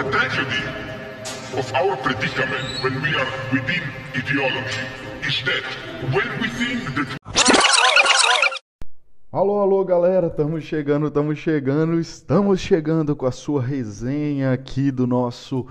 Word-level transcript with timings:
The 0.00 0.10
tragedy 0.12 0.64
of 1.58 1.74
our 1.74 1.94
predicament 1.98 2.82
when 2.82 3.02
we 3.02 3.14
are 3.14 3.30
within 3.52 3.82
ideology 4.16 4.80
is 5.28 5.42
that 5.44 5.62
when 6.14 6.26
we 6.40 6.48
think 6.48 6.94
that 6.94 7.18
Alô, 9.30 9.60
alô, 9.60 9.84
galera, 9.84 10.28
estamos 10.28 10.64
chegando, 10.64 11.08
estamos 11.08 11.38
chegando, 11.38 12.00
estamos 12.00 12.60
chegando 12.60 13.14
com 13.14 13.26
a 13.26 13.30
sua 13.30 13.60
resenha 13.60 14.54
aqui 14.54 14.90
do 14.90 15.06
nosso 15.06 15.66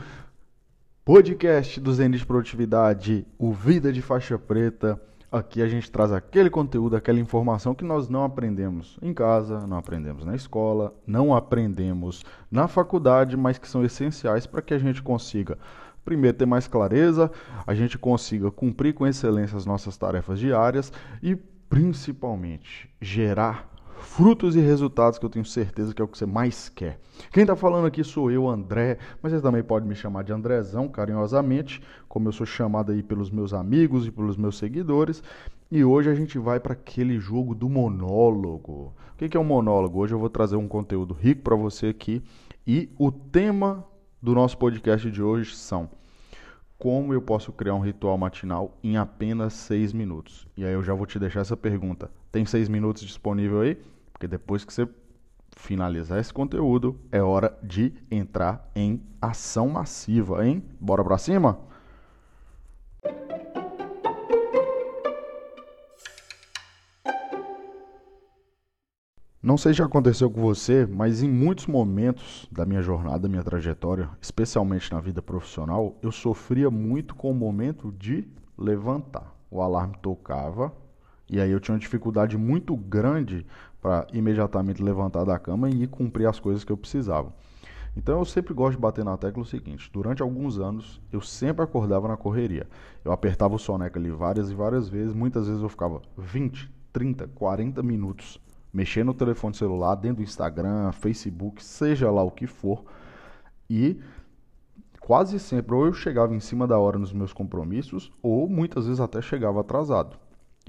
podcast 1.03 1.79
do 1.79 1.91
Zen 1.91 2.11
de 2.11 2.23
Produtividade, 2.23 3.25
o 3.39 3.51
Vida 3.51 3.91
de 3.91 4.03
Faixa 4.03 4.37
Preta. 4.37 5.01
Aqui 5.31 5.61
a 5.61 5.67
gente 5.67 5.91
traz 5.91 6.11
aquele 6.11 6.49
conteúdo, 6.49 6.95
aquela 6.95 7.19
informação 7.19 7.75
que 7.75 7.85
nós 7.85 8.09
não 8.09 8.23
aprendemos 8.23 8.97
em 8.99 9.13
casa, 9.13 9.67
não 9.67 9.77
aprendemos 9.77 10.25
na 10.25 10.35
escola, 10.35 10.91
não 11.05 11.35
aprendemos 11.35 12.25
na 12.49 12.67
faculdade, 12.67 13.37
mas 13.37 13.59
que 13.59 13.67
são 13.67 13.85
essenciais 13.85 14.47
para 14.47 14.59
que 14.59 14.73
a 14.73 14.79
gente 14.79 15.03
consiga, 15.03 15.55
primeiro, 16.03 16.35
ter 16.35 16.47
mais 16.47 16.67
clareza, 16.67 17.31
a 17.67 17.75
gente 17.75 17.95
consiga 17.95 18.49
cumprir 18.49 18.95
com 18.95 19.05
excelência 19.05 19.55
as 19.55 19.67
nossas 19.67 19.95
tarefas 19.97 20.39
diárias 20.39 20.91
e 21.21 21.35
principalmente 21.35 22.89
gerar 22.99 23.68
frutos 24.19 24.57
e 24.57 24.59
resultados 24.59 25.17
que 25.17 25.25
eu 25.25 25.29
tenho 25.29 25.45
certeza 25.45 25.93
que 25.93 26.01
é 26.01 26.03
o 26.03 26.07
que 26.07 26.17
você 26.17 26.25
mais 26.25 26.67
quer. 26.67 26.99
Quem 27.31 27.43
está 27.43 27.55
falando 27.55 27.87
aqui 27.87 28.03
sou 28.03 28.29
eu, 28.29 28.49
André, 28.49 28.97
mas 29.23 29.31
você 29.31 29.39
também 29.39 29.63
pode 29.63 29.87
me 29.87 29.95
chamar 29.95 30.25
de 30.25 30.33
Andrezão, 30.33 30.89
carinhosamente, 30.89 31.81
como 32.09 32.27
eu 32.27 32.33
sou 32.33 32.45
chamado 32.45 32.91
aí 32.91 33.01
pelos 33.01 33.31
meus 33.31 33.53
amigos 33.53 34.05
e 34.05 34.11
pelos 34.11 34.35
meus 34.35 34.57
seguidores. 34.57 35.23
E 35.71 35.85
hoje 35.85 36.09
a 36.09 36.13
gente 36.13 36.37
vai 36.37 36.59
para 36.59 36.73
aquele 36.73 37.17
jogo 37.17 37.55
do 37.55 37.69
monólogo. 37.69 38.93
O 39.13 39.15
que 39.15 39.37
é 39.37 39.39
um 39.39 39.43
monólogo? 39.45 39.99
Hoje 39.99 40.13
eu 40.13 40.19
vou 40.19 40.29
trazer 40.29 40.57
um 40.57 40.67
conteúdo 40.67 41.13
rico 41.13 41.43
para 41.43 41.55
você 41.55 41.87
aqui 41.87 42.21
e 42.67 42.89
o 42.99 43.13
tema 43.13 43.85
do 44.21 44.35
nosso 44.35 44.57
podcast 44.57 45.09
de 45.09 45.23
hoje 45.23 45.55
são 45.55 45.89
como 46.77 47.13
eu 47.13 47.21
posso 47.21 47.53
criar 47.53 47.73
um 47.73 47.79
ritual 47.79 48.17
matinal 48.17 48.77
em 48.83 48.97
apenas 48.97 49.53
seis 49.53 49.93
minutos? 49.93 50.45
E 50.57 50.65
aí 50.65 50.73
eu 50.73 50.83
já 50.83 50.93
vou 50.93 51.05
te 51.05 51.17
deixar 51.17 51.39
essa 51.39 51.55
pergunta. 51.55 52.11
Tem 52.31 52.45
seis 52.45 52.67
minutos 52.67 53.03
disponível 53.03 53.61
aí? 53.61 53.77
Porque 54.19 54.27
depois 54.27 54.65
que 54.65 54.73
você 54.73 54.85
finalizar 55.55 56.19
esse 56.19 56.33
conteúdo, 56.33 56.99
é 57.09 57.23
hora 57.23 57.57
de 57.63 57.93
entrar 58.11 58.69
em 58.75 59.01
ação 59.21 59.69
massiva, 59.69 60.45
hein? 60.45 60.61
Bora 60.77 61.01
pra 61.05 61.17
cima? 61.17 61.57
Não 69.41 69.57
sei 69.57 69.73
se 69.73 69.81
aconteceu 69.81 70.29
com 70.29 70.41
você, 70.41 70.85
mas 70.85 71.23
em 71.23 71.29
muitos 71.29 71.65
momentos 71.65 72.45
da 72.51 72.65
minha 72.65 72.81
jornada, 72.81 73.19
da 73.19 73.29
minha 73.29 73.41
trajetória, 73.41 74.09
especialmente 74.21 74.91
na 74.91 74.99
vida 74.99 75.21
profissional, 75.21 75.97
eu 76.03 76.11
sofria 76.11 76.69
muito 76.69 77.15
com 77.15 77.31
o 77.31 77.33
momento 77.33 77.89
de 77.97 78.27
levantar. 78.57 79.33
O 79.49 79.61
alarme 79.61 79.95
tocava 80.01 80.73
e 81.29 81.39
aí 81.39 81.51
eu 81.51 81.59
tinha 81.59 81.75
uma 81.75 81.79
dificuldade 81.79 82.35
muito 82.37 82.75
grande 82.75 83.45
para 83.81 84.07
imediatamente 84.13 84.83
levantar 84.83 85.23
da 85.23 85.39
cama 85.39 85.69
e 85.69 85.83
ir 85.83 85.87
cumprir 85.87 86.27
as 86.27 86.39
coisas 86.39 86.63
que 86.63 86.71
eu 86.71 86.77
precisava. 86.77 87.33
Então 87.95 88.19
eu 88.19 88.25
sempre 88.25 88.53
gosto 88.53 88.75
de 88.75 88.81
bater 88.81 89.03
na 89.03 89.17
tecla 89.17 89.41
o 89.41 89.45
seguinte: 89.45 89.89
durante 89.91 90.21
alguns 90.21 90.59
anos 90.59 91.01
eu 91.11 91.21
sempre 91.21 91.63
acordava 91.63 92.07
na 92.07 92.17
correria. 92.17 92.67
Eu 93.03 93.11
apertava 93.11 93.55
o 93.55 93.59
soneca 93.59 93.99
ali 93.99 94.11
várias 94.11 94.51
e 94.51 94.53
várias 94.53 94.87
vezes, 94.87 95.13
muitas 95.13 95.47
vezes 95.47 95.61
eu 95.61 95.69
ficava 95.69 96.01
20, 96.17 96.71
30, 96.93 97.27
40 97.27 97.81
minutos 97.83 98.39
mexer 98.73 99.03
no 99.03 99.13
telefone 99.13 99.55
celular, 99.55 99.95
dentro 99.95 100.17
do 100.17 100.23
Instagram, 100.23 100.91
Facebook, 100.91 101.63
seja 101.63 102.09
lá 102.11 102.23
o 102.23 102.31
que 102.31 102.47
for. 102.47 102.83
E 103.69 103.99
quase 104.99 105.39
sempre 105.39 105.75
ou 105.75 105.87
eu 105.87 105.93
chegava 105.93 106.35
em 106.35 106.39
cima 106.39 106.67
da 106.67 106.77
hora 106.77 106.97
nos 106.97 107.11
meus 107.11 107.33
compromissos, 107.33 108.11
ou 108.21 108.47
muitas 108.47 108.85
vezes 108.85 108.99
até 108.99 109.21
chegava 109.21 109.61
atrasado. 109.61 110.17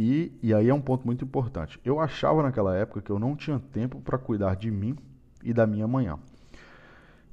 E, 0.02 0.32
e 0.42 0.54
aí 0.54 0.70
é 0.70 0.72
um 0.72 0.80
ponto 0.80 1.04
muito 1.04 1.26
importante. 1.26 1.78
Eu 1.84 2.00
achava 2.00 2.42
naquela 2.42 2.74
época 2.74 3.02
que 3.02 3.10
eu 3.10 3.18
não 3.18 3.36
tinha 3.36 3.60
tempo 3.70 4.00
para 4.00 4.16
cuidar 4.16 4.56
de 4.56 4.70
mim 4.70 4.96
e 5.44 5.52
da 5.52 5.66
minha 5.66 5.86
manhã. 5.86 6.18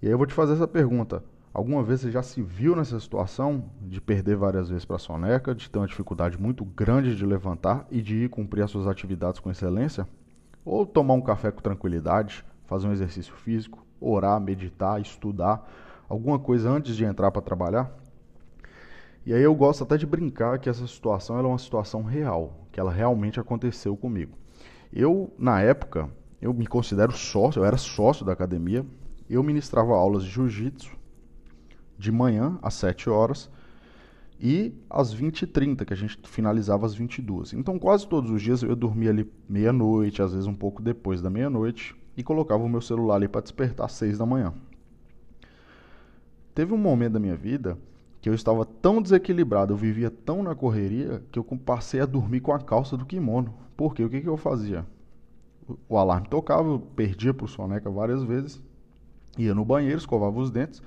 E 0.02 0.06
aí 0.06 0.12
eu 0.12 0.18
vou 0.18 0.28
te 0.28 0.34
fazer 0.34 0.52
essa 0.52 0.68
pergunta. 0.68 1.24
Alguma 1.54 1.82
vez 1.82 2.02
você 2.02 2.12
já 2.12 2.22
se 2.22 2.42
viu 2.42 2.76
nessa 2.76 3.00
situação 3.00 3.64
de 3.84 4.02
perder 4.02 4.36
várias 4.36 4.68
vezes 4.68 4.84
para 4.84 4.98
a 4.98 5.00
soneca, 5.00 5.56
de 5.56 5.70
ter 5.70 5.80
uma 5.80 5.88
dificuldade 5.88 6.38
muito 6.38 6.66
grande 6.66 7.16
de 7.16 7.26
levantar 7.26 7.88
e 7.90 8.02
de 8.02 8.26
ir 8.26 8.30
cumprir 8.30 8.64
as 8.64 8.70
suas 8.70 8.86
atividades 8.86 9.40
com 9.40 9.50
excelência? 9.50 10.06
Ou 10.66 10.86
tomar 10.86 11.14
um 11.14 11.22
café 11.22 11.52
com 11.52 11.62
tranquilidade, 11.62 12.44
fazer 12.66 12.86
um 12.86 12.92
exercício 12.92 13.34
físico, 13.34 13.88
orar, 13.98 14.42
meditar, 14.42 15.00
estudar, 15.00 15.66
alguma 16.10 16.38
coisa 16.38 16.70
antes 16.70 16.98
de 16.98 17.06
entrar 17.06 17.32
para 17.32 17.42
trabalhar. 17.42 17.90
E 19.28 19.34
aí 19.34 19.44
eu 19.44 19.54
gosto 19.54 19.84
até 19.84 19.98
de 19.98 20.06
brincar 20.06 20.58
que 20.58 20.70
essa 20.70 20.88
situação 20.88 21.38
é 21.38 21.42
uma 21.42 21.58
situação 21.58 22.02
real, 22.02 22.66
que 22.72 22.80
ela 22.80 22.90
realmente 22.90 23.42
aconteceu 23.42 23.98
comigo. 23.98 24.38
Eu, 24.90 25.34
na 25.38 25.60
época, 25.60 26.10
eu 26.42 26.54
me 26.54 26.66
considero 26.66 27.12
sócio, 27.12 27.60
eu 27.60 27.66
era 27.66 27.76
sócio 27.76 28.26
da 28.26 28.32
academia, 28.32 28.86
eu 29.30 29.44
ministrava 29.44 29.94
aulas 29.94 30.24
de 30.24 30.30
jiu-jitsu 30.30 30.96
de 31.98 32.10
manhã 32.10 32.58
às 32.62 32.76
7 32.76 33.10
horas 33.10 33.52
e 34.40 34.74
às 34.90 35.14
20h30, 35.14 35.84
que 35.84 35.92
a 35.92 35.98
gente 35.98 36.18
finalizava 36.24 36.86
às 36.86 36.96
22 36.96 37.52
Então, 37.52 37.78
quase 37.78 38.08
todos 38.08 38.32
os 38.32 38.42
dias 38.42 38.64
eu 38.64 38.78
dormia 38.78 39.10
ali 39.10 39.30
meia-noite, 39.50 40.22
às 40.22 40.32
vezes 40.32 40.48
um 40.48 40.56
pouco 40.56 40.82
depois 40.82 41.22
da 41.22 41.30
meia-noite, 41.30 41.94
e 42.16 42.24
colocava 42.24 42.64
o 42.64 42.70
meu 42.70 42.80
celular 42.80 43.16
ali 43.16 43.28
para 43.28 43.42
despertar 43.42 43.88
às 43.88 43.92
6 43.92 44.20
da 44.20 44.26
manhã. 44.26 44.54
Teve 46.56 46.74
um 46.74 46.78
momento 46.78 47.12
da 47.12 47.20
minha 47.20 47.36
vida 47.36 47.78
que 48.28 48.30
eu 48.30 48.36
estava 48.36 48.66
tão 48.66 49.02
desequilibrado, 49.02 49.72
eu 49.72 49.78
vivia 49.78 50.12
tão 50.12 50.44
na 50.44 50.54
correria, 50.54 51.24
que 51.32 51.40
eu 51.40 51.46
passei 51.46 52.02
a 52.02 52.06
dormir 52.06 52.42
com 52.42 52.52
a 52.52 52.60
calça 52.60 52.98
do 52.98 53.06
kimono. 53.06 53.54
Por 53.78 53.96
quê? 53.96 54.04
O 54.04 54.10
que, 54.10 54.20
que 54.20 54.28
eu 54.28 54.36
fazia? 54.36 54.86
O 55.88 55.98
alarme 55.98 56.28
tocava, 56.28 56.68
eu 56.68 56.78
perdia 56.78 57.34
para 57.34 57.46
o 57.46 57.48
soneca 57.48 57.90
várias 57.90 58.22
vezes, 58.24 58.62
ia 59.38 59.56
no 59.56 59.64
banheiro, 59.64 59.98
escovava 59.98 60.38
os 60.42 60.52
dentes, 60.52 60.84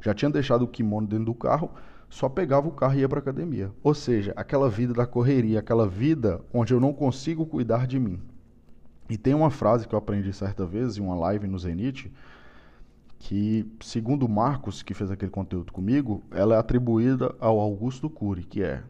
já 0.00 0.12
tinha 0.12 0.28
deixado 0.28 0.62
o 0.62 0.66
kimono 0.66 1.06
dentro 1.06 1.26
do 1.26 1.34
carro, 1.34 1.70
só 2.10 2.28
pegava 2.28 2.66
o 2.66 2.72
carro 2.72 2.94
e 2.96 2.98
ia 2.98 3.08
para 3.08 3.20
academia. 3.20 3.70
Ou 3.80 3.94
seja, 3.94 4.32
aquela 4.34 4.68
vida 4.68 4.92
da 4.92 5.06
correria, 5.06 5.60
aquela 5.60 5.86
vida 5.86 6.40
onde 6.52 6.74
eu 6.74 6.80
não 6.80 6.92
consigo 6.92 7.46
cuidar 7.46 7.86
de 7.86 8.00
mim. 8.00 8.20
E 9.08 9.16
tem 9.16 9.34
uma 9.34 9.50
frase 9.50 9.86
que 9.86 9.94
eu 9.94 10.00
aprendi 10.00 10.32
certa 10.32 10.66
vez 10.66 10.98
em 10.98 11.00
uma 11.00 11.14
live 11.14 11.46
no 11.46 11.60
Zenit, 11.60 12.12
que, 13.22 13.64
segundo 13.80 14.28
Marcos, 14.28 14.82
que 14.82 14.92
fez 14.92 15.08
aquele 15.08 15.30
conteúdo 15.30 15.72
comigo, 15.72 16.24
ela 16.32 16.56
é 16.56 16.58
atribuída 16.58 17.32
ao 17.38 17.60
Augusto 17.60 18.10
Cury, 18.10 18.42
que 18.42 18.62
é: 18.62 18.82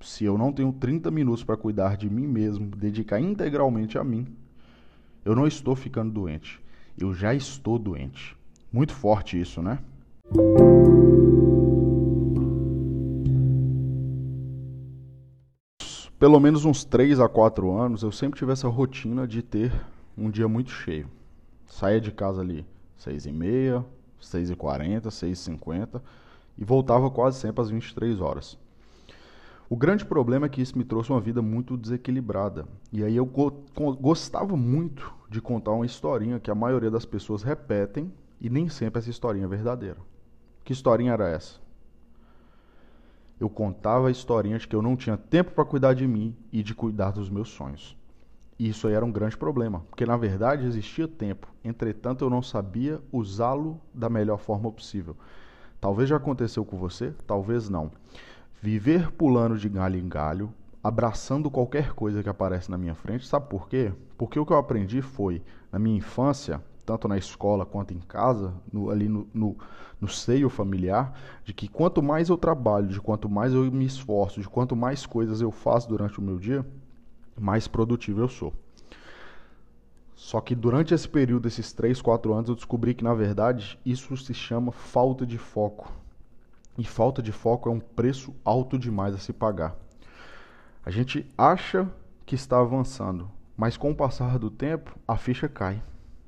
se 0.00 0.24
eu 0.24 0.38
não 0.38 0.50
tenho 0.52 0.72
30 0.72 1.10
minutos 1.10 1.44
para 1.44 1.56
cuidar 1.56 1.98
de 1.98 2.08
mim 2.08 2.26
mesmo, 2.26 2.66
dedicar 2.74 3.20
integralmente 3.20 3.98
a 3.98 4.02
mim, 4.02 4.26
eu 5.22 5.36
não 5.36 5.46
estou 5.46 5.76
ficando 5.76 6.10
doente. 6.10 6.62
Eu 6.96 7.12
já 7.12 7.34
estou 7.34 7.78
doente. 7.78 8.34
Muito 8.72 8.94
forte 8.94 9.38
isso, 9.38 9.60
né? 9.60 9.78
pelo 16.18 16.40
menos 16.40 16.64
uns 16.64 16.86
3 16.86 17.20
a 17.20 17.28
4 17.28 17.70
anos, 17.70 18.02
eu 18.02 18.10
sempre 18.10 18.38
tive 18.38 18.50
essa 18.50 18.66
rotina 18.66 19.28
de 19.28 19.42
ter 19.42 19.70
um 20.16 20.30
dia 20.30 20.48
muito 20.48 20.70
cheio. 20.70 21.06
Saía 21.66 22.00
de 22.00 22.10
casa 22.10 22.40
ali 22.40 22.64
6 23.04 23.26
e 23.26 23.32
meia, 23.32 23.84
6 24.20 24.50
e 24.50 24.56
40, 24.56 25.10
6 25.10 25.38
e 25.38 25.42
50 25.42 26.02
e 26.58 26.64
voltava 26.64 27.10
quase 27.10 27.38
sempre 27.38 27.62
às 27.62 27.70
23 27.70 28.20
horas. 28.20 28.58
O 29.68 29.76
grande 29.76 30.04
problema 30.04 30.46
é 30.46 30.48
que 30.48 30.60
isso 30.60 30.76
me 30.76 30.84
trouxe 30.84 31.10
uma 31.10 31.20
vida 31.20 31.40
muito 31.40 31.76
desequilibrada. 31.76 32.66
E 32.92 33.02
aí 33.02 33.16
eu 33.16 33.24
go 33.24 33.64
gostava 34.00 34.56
muito 34.56 35.12
de 35.28 35.40
contar 35.40 35.72
uma 35.72 35.86
historinha 35.86 36.38
que 36.38 36.50
a 36.50 36.54
maioria 36.54 36.90
das 36.90 37.04
pessoas 37.04 37.42
repetem 37.42 38.12
e 38.40 38.50
nem 38.50 38.68
sempre 38.68 38.98
essa 38.98 39.10
historinha 39.10 39.46
é 39.46 39.48
verdadeira. 39.48 39.98
Que 40.64 40.72
historinha 40.72 41.12
era 41.12 41.28
essa? 41.28 41.64
eu 43.40 43.50
contava 43.50 44.10
historinhas 44.10 44.62
de 44.62 44.68
que 44.68 44.76
eu 44.76 44.82
não 44.82 44.96
tinha 44.96 45.16
tempo 45.16 45.52
para 45.52 45.64
cuidar 45.64 45.94
de 45.94 46.06
mim 46.06 46.36
e 46.52 46.62
de 46.62 46.74
cuidar 46.74 47.10
dos 47.10 47.28
meus 47.28 47.48
sonhos. 47.48 47.96
E 48.58 48.68
isso 48.68 48.86
aí 48.86 48.94
era 48.94 49.04
um 49.04 49.10
grande 49.10 49.36
problema, 49.36 49.82
porque 49.90 50.06
na 50.06 50.16
verdade 50.16 50.66
existia 50.66 51.08
tempo, 51.08 51.48
entretanto 51.64 52.24
eu 52.24 52.30
não 52.30 52.42
sabia 52.42 53.00
usá-lo 53.10 53.80
da 53.92 54.08
melhor 54.08 54.38
forma 54.38 54.70
possível. 54.70 55.16
Talvez 55.80 56.08
já 56.08 56.16
aconteceu 56.16 56.64
com 56.64 56.76
você, 56.76 57.12
talvez 57.26 57.68
não. 57.68 57.90
Viver 58.62 59.10
pulando 59.12 59.58
de 59.58 59.68
galho 59.68 59.98
em 59.98 60.08
galho, 60.08 60.52
abraçando 60.82 61.50
qualquer 61.50 61.92
coisa 61.94 62.22
que 62.22 62.28
aparece 62.28 62.70
na 62.70 62.78
minha 62.78 62.94
frente, 62.94 63.26
sabe 63.26 63.48
por 63.48 63.68
quê? 63.68 63.92
Porque 64.16 64.38
o 64.38 64.46
que 64.46 64.52
eu 64.52 64.56
aprendi 64.58 65.02
foi, 65.02 65.42
na 65.72 65.78
minha 65.78 65.96
infância, 65.96 66.62
tanto 66.86 67.08
na 67.08 67.16
escola 67.16 67.66
quanto 67.66 67.92
em 67.92 67.98
casa, 67.98 68.52
no, 68.72 68.90
ali 68.90 69.08
no, 69.08 69.26
no, 69.32 69.56
no, 70.00 70.08
seio 70.08 70.48
familiar, 70.48 71.12
de 71.44 71.52
que 71.52 71.68
quanto 71.68 72.02
mais 72.02 72.28
eu 72.28 72.36
trabalho, 72.36 72.88
de 72.88 73.00
quanto 73.00 73.28
mais 73.28 73.52
eu 73.52 73.70
me 73.72 73.84
esforço, 73.84 74.40
de 74.40 74.48
quanto 74.48 74.76
mais 74.76 75.06
coisas 75.06 75.40
eu 75.40 75.50
faço 75.50 75.88
durante 75.88 76.18
o 76.18 76.22
meu 76.22 76.38
dia, 76.38 76.64
mais 77.38 77.66
produtivo 77.68 78.20
eu 78.20 78.28
sou. 78.28 78.52
Só 80.14 80.40
que 80.40 80.54
durante 80.54 80.94
esse 80.94 81.08
período, 81.08 81.48
esses 81.48 81.72
3, 81.72 82.00
4 82.00 82.32
anos, 82.32 82.48
eu 82.48 82.54
descobri 82.54 82.94
que 82.94 83.04
na 83.04 83.14
verdade 83.14 83.78
isso 83.84 84.16
se 84.16 84.32
chama 84.32 84.72
falta 84.72 85.26
de 85.26 85.36
foco. 85.38 85.92
E 86.78 86.84
falta 86.84 87.22
de 87.22 87.30
foco 87.30 87.68
é 87.68 87.72
um 87.72 87.80
preço 87.80 88.34
alto 88.44 88.78
demais 88.78 89.14
a 89.14 89.18
se 89.18 89.32
pagar. 89.32 89.76
A 90.84 90.90
gente 90.90 91.26
acha 91.36 91.88
que 92.26 92.34
está 92.34 92.58
avançando, 92.58 93.30
mas 93.56 93.76
com 93.76 93.90
o 93.90 93.94
passar 93.94 94.38
do 94.38 94.50
tempo, 94.50 94.96
a 95.06 95.16
ficha 95.16 95.48
cai. 95.48 95.82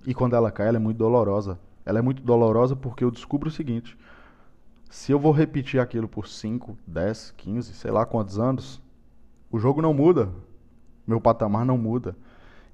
E 0.07 0.15
quando 0.15 0.37
ela 0.37 0.51
cai, 0.51 0.69
ela 0.69 0.77
é 0.77 0.81
muito 0.81 0.99
dolorosa. 0.99 1.59
Ela 1.85 1.99
é 1.99 2.03
muito 2.03 2.23
dolorosa 2.23 2.77
porque 2.77 3.03
eu 3.03 3.11
descubro 3.11 3.49
o 3.49 3.53
seguinte: 3.53 3.97
se 4.89 5.13
eu 5.13 5.19
vou 5.19 5.33
repetir 5.33 5.81
aquilo 5.81 6.09
por 6.09 6.29
5, 6.29 6.77
10, 6.87 7.35
15, 7.37 7.75
sei 7.75 7.91
lá 7.91 8.07
quantos 8.07 8.39
anos, 8.39 8.81
o 9.51 9.59
jogo 9.59 9.83
não 9.83 9.93
muda. 9.93 10.31
Meu 11.07 11.21
patamar 11.21 11.65
não 11.65 11.79
muda. 11.79 12.17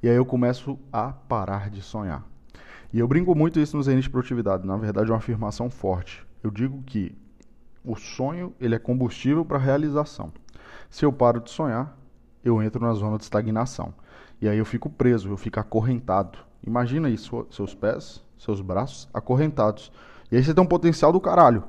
E 0.02 0.08
aí 0.08 0.16
eu 0.16 0.24
começo 0.24 0.78
a 0.92 1.12
parar 1.12 1.70
de 1.70 1.82
sonhar. 1.82 2.24
E 2.92 2.98
eu 2.98 3.08
brinco 3.08 3.34
muito 3.34 3.60
isso 3.60 3.76
no 3.76 3.82
Zenith 3.82 4.08
Produtividade. 4.10 4.66
Na 4.66 4.76
verdade, 4.76 5.10
é 5.10 5.12
uma 5.12 5.18
afirmação 5.18 5.70
forte. 5.70 6.26
Eu 6.42 6.50
digo 6.50 6.82
que 6.82 7.16
o 7.84 7.96
sonho 7.96 8.54
ele 8.60 8.74
é 8.74 8.78
combustível 8.78 9.44
para 9.44 9.56
a 9.56 9.60
realização. 9.60 10.32
Se 10.90 11.04
eu 11.04 11.12
paro 11.12 11.40
de 11.40 11.50
sonhar, 11.50 11.96
eu 12.44 12.62
entro 12.62 12.84
na 12.84 12.92
zona 12.94 13.16
de 13.16 13.24
estagnação. 13.24 13.94
E 14.40 14.48
aí 14.48 14.58
eu 14.58 14.64
fico 14.64 14.90
preso, 14.90 15.30
eu 15.30 15.36
fico 15.36 15.60
acorrentado. 15.60 16.38
Imagina 16.66 17.08
isso, 17.08 17.46
seus 17.50 17.74
pés, 17.74 18.22
seus 18.36 18.60
braços 18.60 19.08
acorrentados. 19.14 19.92
E 20.30 20.36
aí 20.36 20.44
você 20.44 20.52
tem 20.52 20.62
um 20.62 20.66
potencial 20.66 21.12
do 21.12 21.20
caralho. 21.20 21.64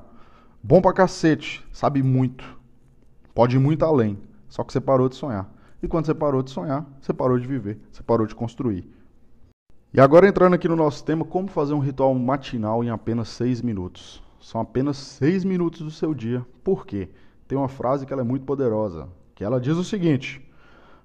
Bom 0.62 0.80
pra 0.80 0.92
cacete, 0.92 1.64
sabe 1.72 2.02
muito. 2.02 2.44
Pode 3.34 3.56
ir 3.56 3.58
muito 3.60 3.84
além. 3.84 4.18
Só 4.48 4.64
que 4.64 4.72
você 4.72 4.80
parou 4.80 5.08
de 5.08 5.16
sonhar. 5.16 5.48
E 5.84 5.86
quando 5.86 6.06
você 6.06 6.14
parou 6.14 6.42
de 6.42 6.50
sonhar, 6.50 6.86
você 6.98 7.12
parou 7.12 7.38
de 7.38 7.46
viver, 7.46 7.78
você 7.92 8.02
parou 8.02 8.26
de 8.26 8.34
construir. 8.34 8.90
E 9.92 10.00
agora 10.00 10.26
entrando 10.26 10.54
aqui 10.54 10.66
no 10.66 10.74
nosso 10.74 11.04
tema, 11.04 11.26
como 11.26 11.46
fazer 11.46 11.74
um 11.74 11.78
ritual 11.78 12.14
matinal 12.14 12.82
em 12.82 12.88
apenas 12.88 13.28
seis 13.28 13.60
minutos. 13.60 14.22
São 14.40 14.62
apenas 14.62 14.96
seis 14.96 15.44
minutos 15.44 15.82
do 15.82 15.90
seu 15.90 16.14
dia. 16.14 16.42
Por 16.64 16.86
quê? 16.86 17.10
Tem 17.46 17.58
uma 17.58 17.68
frase 17.68 18.06
que 18.06 18.14
ela 18.14 18.22
é 18.22 18.24
muito 18.24 18.46
poderosa, 18.46 19.10
que 19.34 19.44
ela 19.44 19.60
diz 19.60 19.76
o 19.76 19.84
seguinte: 19.84 20.42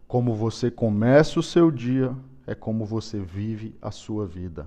como 0.08 0.34
você 0.34 0.72
começa 0.72 1.42
o 1.42 1.44
seu 1.44 1.70
dia 1.70 2.16
é 2.48 2.56
como 2.56 2.86
você 2.86 3.20
vive 3.20 3.76
a 3.82 3.92
sua 3.92 4.26
vida. 4.26 4.66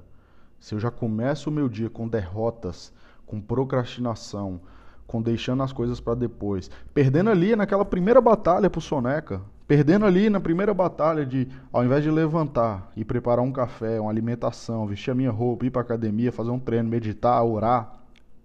Se 0.60 0.74
eu 0.74 0.78
já 0.78 0.90
começo 0.90 1.48
o 1.48 1.52
meu 1.52 1.70
dia 1.70 1.88
com 1.88 2.06
derrotas, 2.06 2.92
com 3.24 3.40
procrastinação, 3.40 4.60
com 5.06 5.22
deixando 5.22 5.62
as 5.62 5.72
coisas 5.72 6.00
para 6.00 6.14
depois, 6.14 6.70
perdendo 6.92 7.30
ali 7.30 7.56
naquela 7.56 7.84
primeira 7.84 8.20
batalha 8.20 8.68
pro 8.68 8.78
Soneca, 8.78 9.40
Perdendo 9.72 10.04
ali 10.04 10.28
na 10.28 10.38
primeira 10.38 10.74
batalha 10.74 11.24
de, 11.24 11.48
ao 11.72 11.82
invés 11.82 12.04
de 12.04 12.10
levantar 12.10 12.92
e 12.94 13.06
preparar 13.06 13.42
um 13.42 13.50
café, 13.50 13.98
uma 13.98 14.10
alimentação, 14.10 14.86
vestir 14.86 15.10
a 15.10 15.14
minha 15.14 15.30
roupa, 15.30 15.64
ir 15.64 15.70
para 15.70 15.80
academia, 15.80 16.30
fazer 16.30 16.50
um 16.50 16.58
treino, 16.58 16.90
meditar, 16.90 17.42
orar, 17.42 17.90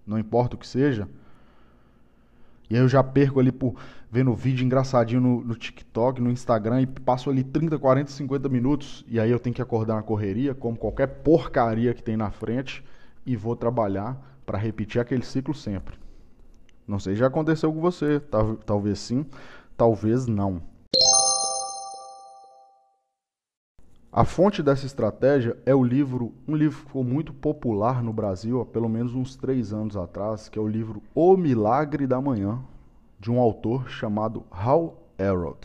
não 0.05 0.17
importa 0.17 0.55
o 0.55 0.57
que 0.57 0.65
seja. 0.65 1.05
E 2.69 2.75
aí 2.75 2.81
eu 2.81 2.87
já 2.87 3.03
perco 3.03 3.41
ali 3.41 3.51
por 3.51 3.75
vendo 4.09 4.33
vídeo 4.33 4.63
engraçadinho 4.63 5.19
no, 5.19 5.43
no 5.43 5.53
TikTok, 5.53 6.21
no 6.21 6.31
Instagram 6.31 6.83
e 6.83 6.87
passo 6.87 7.29
ali 7.29 7.43
30, 7.43 7.77
40, 7.77 8.09
50 8.09 8.47
minutos 8.47 9.03
e 9.05 9.19
aí 9.19 9.29
eu 9.29 9.37
tenho 9.37 9.53
que 9.53 9.61
acordar 9.61 9.95
na 9.95 10.03
correria, 10.03 10.55
como 10.55 10.77
qualquer 10.77 11.07
porcaria 11.07 11.93
que 11.93 12.01
tem 12.01 12.15
na 12.15 12.31
frente 12.31 12.81
e 13.25 13.35
vou 13.35 13.53
trabalhar 13.53 14.17
para 14.45 14.57
repetir 14.57 15.01
aquele 15.01 15.25
ciclo 15.25 15.53
sempre. 15.53 15.97
Não 16.87 16.99
sei, 16.99 17.17
já 17.17 17.27
aconteceu 17.27 17.73
com 17.73 17.81
você, 17.81 18.21
talvez 18.65 18.97
sim, 18.99 19.25
talvez 19.75 20.25
não. 20.25 20.61
A 24.17 24.25
fonte 24.25 24.63
dessa 24.63 24.83
estratégia 24.83 25.55
é 25.63 25.75
o 25.75 25.83
livro, 25.83 26.33
um 26.47 26.55
livro 26.55 26.79
que 26.79 26.87
ficou 26.87 27.03
muito 27.03 27.31
popular 27.31 28.01
no 28.01 28.11
Brasil 28.11 28.59
há 28.59 28.65
pelo 28.65 28.89
menos 28.89 29.13
uns 29.13 29.35
três 29.35 29.71
anos 29.71 29.95
atrás, 29.95 30.49
que 30.49 30.57
é 30.57 30.61
o 30.61 30.67
livro 30.67 31.03
O 31.13 31.37
Milagre 31.37 32.07
da 32.07 32.19
Manhã, 32.19 32.59
de 33.19 33.29
um 33.29 33.39
autor 33.39 33.87
chamado 33.87 34.43
Hal 34.49 35.07
Elrod. 35.19 35.59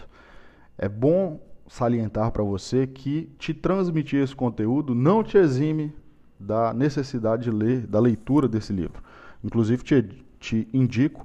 É 0.76 0.87
bom 0.87 1.40
salientar 1.66 2.31
para 2.31 2.43
você 2.43 2.87
que 2.87 3.32
te 3.38 3.54
transmitir 3.54 4.22
esse 4.22 4.37
conteúdo 4.37 4.94
não 4.94 5.25
te 5.25 5.38
exime 5.38 5.90
da 6.38 6.75
necessidade 6.75 7.44
de 7.44 7.50
ler, 7.50 7.87
da 7.87 8.00
leitura 8.00 8.46
desse 8.46 8.70
livro. 8.70 9.02
Inclusive 9.43 9.82
te, 9.82 10.02
te 10.38 10.69
indico 10.75 11.25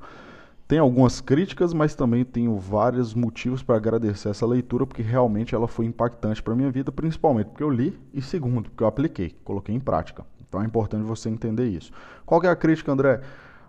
tem 0.67 0.79
algumas 0.79 1.21
críticas, 1.21 1.73
mas 1.73 1.95
também 1.95 2.25
tenho 2.25 2.57
vários 2.57 3.13
motivos 3.13 3.63
para 3.63 3.77
agradecer 3.77 4.27
essa 4.27 4.45
leitura, 4.45 4.85
porque 4.85 5.01
realmente 5.01 5.55
ela 5.55 5.67
foi 5.67 5.85
impactante 5.85 6.43
para 6.43 6.53
a 6.53 6.55
minha 6.57 6.69
vida, 6.69 6.91
principalmente 6.91 7.47
porque 7.47 7.63
eu 7.63 7.69
li 7.69 7.97
e 8.13 8.21
segundo, 8.21 8.69
porque 8.69 8.83
eu 8.83 8.87
apliquei, 8.87 9.33
coloquei 9.45 9.73
em 9.73 9.79
prática. 9.79 10.25
Então 10.47 10.61
é 10.61 10.65
importante 10.65 11.03
você 11.03 11.29
entender 11.29 11.67
isso. 11.67 11.91
Qual 12.25 12.43
é 12.43 12.49
a 12.49 12.55
crítica, 12.55 12.91
André? 12.91 13.21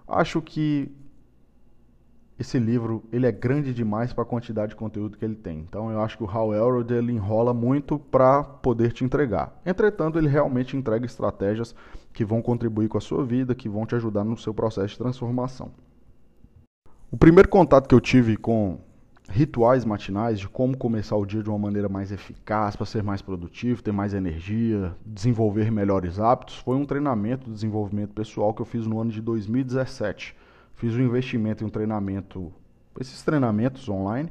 Acho 0.09 0.43
que 0.43 0.91
esse 2.37 2.59
livro 2.59 3.05
ele 3.13 3.27
é 3.27 3.33
grande 3.33 3.73
demais 3.73 4.13
para 4.13 4.23
a 4.23 4.27
quantidade 4.27 4.71
de 4.71 4.77
conteúdo 4.77 5.17
que 5.17 5.25
ele 5.25 5.37
tem. 5.37 5.61
Então 5.61 5.93
eu 5.93 6.01
acho 6.01 6.17
que 6.17 6.25
o 6.25 6.31
Hal 6.31 6.53
Elrod 6.53 6.93
ele 6.93 7.13
enrola 7.13 7.55
muito 7.55 7.97
para 7.99 8.43
poder 8.43 8.93
te 8.93 9.05
entregar. 9.05 9.61
Entretanto, 9.65 10.19
ele 10.19 10.29
realmente 10.29 10.77
entrega 10.77 11.07
estratégias 11.07 11.75
que 12.13 12.25
vão 12.25 12.43
contribuir 12.43 12.89
com 12.89 12.99
a 12.99 13.01
sua 13.01 13.25
vida, 13.25 13.55
que 13.55 13.69
vão 13.69 13.87
te 13.87 13.95
ajudar 13.95 14.25
no 14.25 14.37
seu 14.37 14.53
processo 14.53 14.89
de 14.89 14.99
transformação. 14.99 15.71
O 17.11 17.17
primeiro 17.17 17.49
contato 17.49 17.89
que 17.89 17.95
eu 17.95 18.03
tive 18.03 18.37
com 18.37 18.81
rituais 19.31 19.83
matinais 19.83 20.39
de 20.39 20.47
como 20.47 20.77
começar 20.77 21.17
o 21.17 21.25
dia 21.25 21.43
de 21.43 21.49
uma 21.49 21.59
maneira 21.59 21.89
mais 21.89 22.13
eficaz, 22.13 22.77
para 22.77 22.85
ser 22.85 23.03
mais 23.03 23.23
produtivo, 23.23 23.83
ter 23.83 23.93
mais 23.93 24.13
energia, 24.13 24.95
desenvolver 25.07 25.73
melhores 25.73 26.21
hábitos, 26.21 26.57
foi 26.57 26.77
um 26.77 26.85
treinamento 26.85 27.47
de 27.47 27.53
desenvolvimento 27.53 28.13
pessoal 28.13 28.53
que 28.53 28.61
eu 28.61 28.67
fiz 28.67 28.87
no 28.87 29.01
ano 29.01 29.11
de 29.11 29.23
2017. 29.23 30.37
Fiz 30.75 30.95
um 30.95 31.01
investimento 31.01 31.65
em 31.65 31.67
um 31.67 31.71
treinamento, 31.71 32.53
esses 33.01 33.23
treinamentos 33.23 33.89
online, 33.89 34.31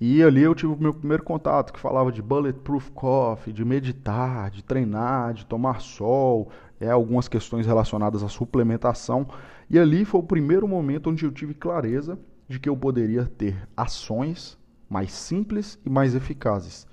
e 0.00 0.22
ali 0.22 0.42
eu 0.42 0.54
tive 0.54 0.74
o 0.74 0.76
meu 0.76 0.94
primeiro 0.94 1.24
contato, 1.24 1.72
que 1.72 1.80
falava 1.80 2.12
de 2.12 2.22
bulletproof 2.22 2.92
coffee, 2.92 3.52
de 3.52 3.64
meditar, 3.64 4.48
de 4.48 4.62
treinar, 4.62 5.34
de 5.34 5.44
tomar 5.44 5.80
sol, 5.80 6.50
é, 6.80 6.90
algumas 6.90 7.28
questões 7.28 7.66
relacionadas 7.66 8.22
à 8.22 8.28
suplementação. 8.28 9.26
E 9.70 9.78
ali 9.78 10.04
foi 10.04 10.20
o 10.20 10.24
primeiro 10.24 10.66
momento 10.66 11.10
onde 11.10 11.24
eu 11.24 11.32
tive 11.32 11.54
clareza 11.54 12.18
de 12.48 12.58
que 12.58 12.68
eu 12.68 12.76
poderia 12.76 13.24
ter 13.24 13.56
ações 13.76 14.58
mais 14.88 15.12
simples 15.12 15.78
e 15.84 15.90
mais 15.90 16.14
eficazes. 16.14 16.86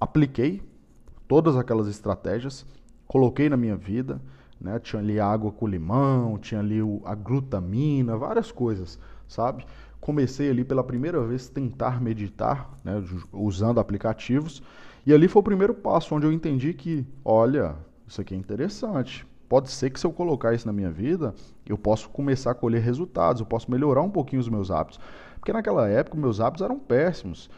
Apliquei 0.00 0.62
todas 1.26 1.56
aquelas 1.56 1.88
estratégias, 1.88 2.64
coloquei 3.06 3.48
na 3.48 3.56
minha 3.56 3.76
vida, 3.76 4.20
né? 4.60 4.78
Tinha 4.78 5.00
ali 5.00 5.20
água 5.20 5.52
com 5.52 5.66
limão, 5.66 6.38
tinha 6.38 6.60
ali 6.60 6.78
a 7.04 7.14
glutamina, 7.14 8.16
várias 8.16 8.50
coisas, 8.50 8.98
sabe? 9.26 9.64
Comecei 10.00 10.50
ali 10.50 10.64
pela 10.64 10.82
primeira 10.82 11.20
vez 11.22 11.48
tentar 11.48 12.00
meditar, 12.00 12.70
né? 12.84 13.02
usando 13.32 13.80
aplicativos, 13.80 14.62
e 15.04 15.12
ali 15.12 15.28
foi 15.28 15.40
o 15.40 15.44
primeiro 15.44 15.74
passo 15.74 16.14
onde 16.14 16.26
eu 16.26 16.32
entendi 16.32 16.72
que, 16.72 17.06
olha, 17.24 17.76
isso 18.08 18.20
aqui 18.20 18.34
é 18.34 18.36
interessante. 18.36 19.26
Pode 19.48 19.70
ser 19.70 19.90
que 19.90 20.00
se 20.00 20.06
eu 20.06 20.12
colocar 20.12 20.54
isso 20.54 20.66
na 20.66 20.72
minha 20.72 20.90
vida, 20.90 21.34
eu 21.66 21.78
posso 21.78 22.08
começar 22.10 22.50
a 22.50 22.54
colher 22.54 22.82
resultados, 22.82 23.40
eu 23.40 23.46
posso 23.46 23.70
melhorar 23.70 24.02
um 24.02 24.10
pouquinho 24.10 24.40
os 24.40 24.48
meus 24.48 24.70
hábitos. 24.70 24.98
Porque 25.36 25.52
naquela 25.52 25.88
época 25.88 26.16
meus 26.16 26.40
hábitos 26.40 26.64
eram 26.64 26.78
péssimos. 26.78 27.50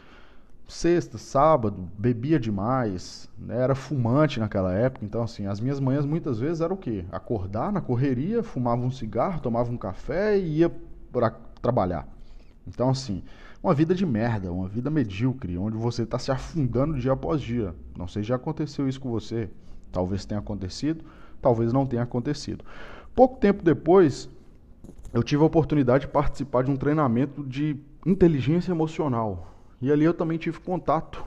Sexta, 0.67 1.17
sábado, 1.17 1.89
bebia 1.97 2.39
demais, 2.39 3.29
né? 3.37 3.57
era 3.61 3.75
fumante 3.75 4.39
naquela 4.39 4.73
época, 4.73 5.03
então 5.03 5.21
assim, 5.21 5.45
as 5.45 5.59
minhas 5.59 5.81
manhãs 5.81 6.05
muitas 6.05 6.39
vezes 6.39 6.61
era 6.61 6.73
o 6.73 6.77
quê? 6.77 7.03
Acordar 7.11 7.73
na 7.73 7.81
correria, 7.81 8.41
fumava 8.41 8.81
um 8.81 8.91
cigarro, 8.91 9.41
tomava 9.41 9.69
um 9.69 9.75
café 9.75 10.39
e 10.39 10.59
ia 10.59 10.71
para 11.11 11.31
trabalhar. 11.61 12.07
Então 12.65 12.89
assim, 12.89 13.21
uma 13.61 13.73
vida 13.73 13.93
de 13.93 14.05
merda, 14.05 14.49
uma 14.49 14.69
vida 14.69 14.89
medíocre, 14.89 15.57
onde 15.57 15.75
você 15.75 16.03
está 16.03 16.17
se 16.17 16.31
afundando 16.31 16.97
dia 16.97 17.11
após 17.11 17.41
dia. 17.41 17.75
Não 17.97 18.07
sei 18.07 18.23
se 18.23 18.29
já 18.29 18.35
aconteceu 18.35 18.87
isso 18.87 19.01
com 19.01 19.09
você. 19.09 19.49
Talvez 19.91 20.25
tenha 20.25 20.39
acontecido, 20.39 21.03
talvez 21.41 21.73
não 21.73 21.85
tenha 21.85 22.03
acontecido. 22.03 22.63
Pouco 23.13 23.37
tempo 23.37 23.63
depois, 23.63 24.29
eu 25.13 25.21
tive 25.21 25.43
a 25.43 25.45
oportunidade 25.45 26.05
de 26.05 26.11
participar 26.11 26.63
de 26.63 26.71
um 26.71 26.77
treinamento 26.77 27.43
de 27.43 27.75
inteligência 28.05 28.71
emocional. 28.71 29.55
E 29.81 29.91
ali 29.91 30.05
eu 30.05 30.13
também 30.13 30.37
tive 30.37 30.59
contato 30.59 31.23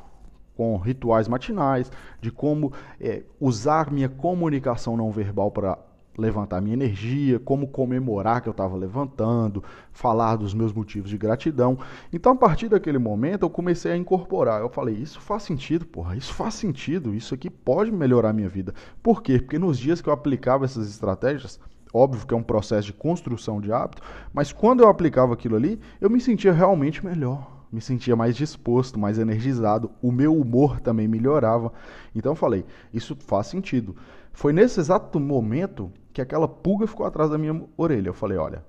com 0.56 0.76
rituais 0.76 1.26
matinais, 1.26 1.90
de 2.20 2.30
como 2.30 2.72
é, 3.00 3.24
usar 3.40 3.90
minha 3.90 4.08
comunicação 4.08 4.96
não 4.96 5.10
verbal 5.10 5.50
para 5.50 5.78
levantar 6.16 6.60
minha 6.60 6.74
energia, 6.74 7.38
como 7.38 7.68
comemorar 7.68 8.40
que 8.40 8.48
eu 8.48 8.52
estava 8.52 8.76
levantando, 8.76 9.62
falar 9.92 10.36
dos 10.36 10.54
meus 10.54 10.72
motivos 10.72 11.10
de 11.10 11.18
gratidão. 11.18 11.78
Então, 12.12 12.32
a 12.32 12.36
partir 12.36 12.68
daquele 12.68 12.98
momento, 12.98 13.42
eu 13.42 13.50
comecei 13.50 13.92
a 13.92 13.96
incorporar. 13.96 14.60
Eu 14.60 14.68
falei, 14.68 14.94
isso 14.94 15.20
faz 15.20 15.42
sentido, 15.42 15.86
porra, 15.86 16.16
isso 16.16 16.32
faz 16.32 16.54
sentido, 16.54 17.14
isso 17.14 17.34
aqui 17.34 17.50
pode 17.50 17.90
melhorar 17.90 18.30
a 18.30 18.32
minha 18.34 18.48
vida. 18.48 18.74
Por 19.02 19.22
quê? 19.22 19.38
Porque 19.38 19.58
nos 19.58 19.78
dias 19.78 20.00
que 20.00 20.08
eu 20.08 20.12
aplicava 20.12 20.64
essas 20.64 20.88
estratégias, 20.88 21.58
óbvio 21.92 22.26
que 22.26 22.34
é 22.34 22.36
um 22.36 22.42
processo 22.42 22.86
de 22.86 22.92
construção 22.92 23.60
de 23.60 23.72
hábito, 23.72 24.02
mas 24.32 24.52
quando 24.52 24.82
eu 24.82 24.88
aplicava 24.88 25.34
aquilo 25.34 25.56
ali, 25.56 25.80
eu 26.00 26.10
me 26.10 26.20
sentia 26.20 26.52
realmente 26.52 27.04
melhor 27.04 27.54
me 27.74 27.80
sentia 27.80 28.14
mais 28.14 28.36
disposto, 28.36 28.98
mais 28.98 29.18
energizado, 29.18 29.90
o 30.00 30.12
meu 30.12 30.34
humor 30.34 30.80
também 30.80 31.08
melhorava. 31.08 31.72
Então 32.14 32.32
eu 32.32 32.36
falei, 32.36 32.64
isso 32.92 33.16
faz 33.16 33.48
sentido. 33.48 33.96
Foi 34.34 34.52
nesse 34.52 34.80
exato 34.80 35.20
momento 35.20 35.92
que 36.12 36.20
aquela 36.20 36.48
pulga 36.48 36.88
ficou 36.88 37.06
atrás 37.06 37.30
da 37.30 37.38
minha 37.38 37.64
orelha. 37.76 38.08
Eu 38.08 38.14
falei, 38.14 38.36
olha, 38.36 38.64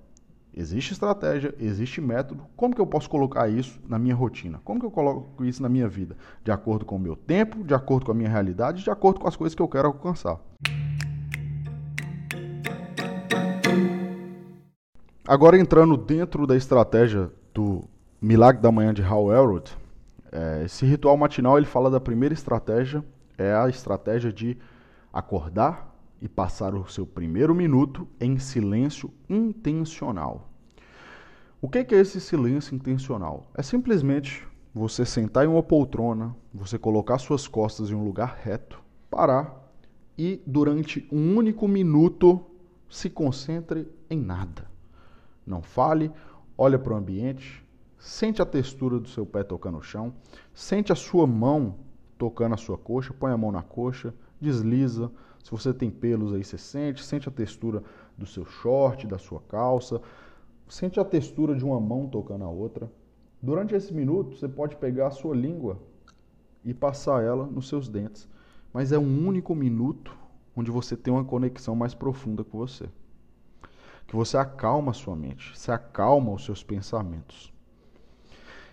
existe 0.54 0.94
estratégia, 0.94 1.54
existe 1.60 2.00
método, 2.00 2.46
como 2.56 2.74
que 2.74 2.80
eu 2.80 2.86
posso 2.86 3.10
colocar 3.10 3.50
isso 3.50 3.82
na 3.90 3.98
minha 3.98 4.14
rotina? 4.14 4.62
Como 4.64 4.80
que 4.80 4.86
eu 4.86 4.92
coloco 4.92 5.44
isso 5.44 5.64
na 5.64 5.68
minha 5.68 5.88
vida? 5.88 6.16
De 6.44 6.52
acordo 6.52 6.86
com 6.86 6.96
o 6.96 7.00
meu 7.00 7.16
tempo, 7.16 7.64
de 7.64 7.74
acordo 7.74 8.06
com 8.06 8.12
a 8.12 8.16
minha 8.16 8.30
realidade, 8.30 8.84
de 8.84 8.92
acordo 8.92 9.20
com 9.20 9.28
as 9.28 9.36
coisas 9.36 9.56
que 9.56 9.62
eu 9.62 9.68
quero 9.68 9.88
alcançar. 9.88 10.40
Agora 15.28 15.58
entrando 15.58 15.98
dentro 15.98 16.46
da 16.46 16.56
estratégia 16.56 17.32
do 17.52 17.84
Milagre 18.22 18.62
da 18.62 18.72
Manhã 18.72 18.94
de 18.94 19.02
Hal 19.02 19.34
Elrod, 19.34 19.72
é, 20.32 20.62
esse 20.64 20.86
ritual 20.86 21.18
matinal 21.18 21.58
ele 21.58 21.66
fala 21.66 21.90
da 21.90 22.00
primeira 22.00 22.36
estratégia, 22.36 23.04
é 23.36 23.52
a 23.52 23.68
estratégia 23.68 24.32
de 24.32 24.56
acordar 25.16 25.96
e 26.22 26.28
passar 26.28 26.76
o 26.76 26.86
seu 26.90 27.08
primeiro 27.08 27.56
minuto 27.56 28.06
em 28.20 28.38
silêncio 28.38 29.10
intencional. 29.30 30.50
O 31.62 31.70
que 31.70 31.78
é 31.78 31.98
esse 31.98 32.20
silêncio 32.20 32.76
intencional? 32.76 33.50
É 33.56 33.64
simplesmente 33.64 34.46
você 34.74 35.06
sentar 35.06 35.46
em 35.46 35.48
uma 35.48 35.64
poltrona, 35.64 36.36
você 36.54 36.78
colocar 36.78 37.18
suas 37.18 37.48
costas 37.48 37.90
em 37.90 37.96
um 37.96 38.04
lugar 38.04 38.38
reto, 38.44 38.84
parar 39.10 39.72
e 40.18 40.42
durante 40.46 41.08
um 41.10 41.38
único 41.38 41.66
minuto 41.66 42.42
se 42.90 43.10
concentre 43.10 43.88
em 44.10 44.20
nada. 44.20 44.70
Não 45.48 45.62
fale, 45.62 46.12
olha 46.58 46.78
para 46.78 46.94
o 46.94 46.98
ambiente, 46.98 47.66
sente 47.98 48.42
a 48.42 48.46
textura 48.46 49.00
do 49.00 49.08
seu 49.08 49.26
pé 49.26 49.44
tocando 49.44 49.78
o 49.78 49.82
chão, 49.82 50.14
sente 50.54 50.92
a 50.92 50.96
sua 50.96 51.26
mão 51.26 51.78
tocando 52.18 52.54
a 52.54 52.58
sua 52.58 52.78
coxa, 52.78 53.14
põe 53.14 53.32
a 53.32 53.38
mão 53.38 53.52
na 53.52 53.64
coxa, 53.64 54.14
desliza. 54.40 55.12
Se 55.44 55.52
você 55.52 55.74
tem 55.74 55.90
pelos 55.90 56.34
aí, 56.34 56.44
você 56.44 56.58
sente, 56.58 57.04
sente 57.04 57.30
a 57.30 57.32
textura 57.32 57.84
do 58.18 58.26
seu 58.26 58.46
short, 58.46 59.06
da 59.06 59.18
sua 59.18 59.40
calça, 59.42 60.02
sente 60.68 61.00
a 61.00 61.06
textura 61.06 61.56
de 61.56 61.64
uma 61.64 61.80
mão 61.80 62.08
tocando 62.08 62.44
a 62.44 62.50
outra. 62.50 62.92
Durante 63.42 63.76
esse 63.76 63.94
minuto, 63.94 64.36
você 64.36 64.48
pode 64.48 64.76
pegar 64.76 65.08
a 65.08 65.12
sua 65.12 65.36
língua 65.36 65.80
e 66.64 66.74
passar 66.74 67.24
ela 67.24 67.46
nos 67.46 67.68
seus 67.68 67.88
dentes, 67.88 68.28
mas 68.74 68.92
é 68.92 68.98
um 68.98 69.28
único 69.28 69.54
minuto 69.54 70.18
onde 70.56 70.72
você 70.72 70.98
tem 70.98 71.14
uma 71.14 71.24
conexão 71.24 71.76
mais 71.76 71.94
profunda 71.94 72.44
com 72.44 72.58
você 72.58 72.90
que 74.08 74.16
você 74.16 74.38
acalma 74.38 74.92
a 74.92 74.94
sua 74.94 75.16
mente, 75.16 75.58
se 75.58 75.72
acalma 75.72 76.32
os 76.32 76.46
seus 76.46 76.64
pensamentos. 76.64 77.54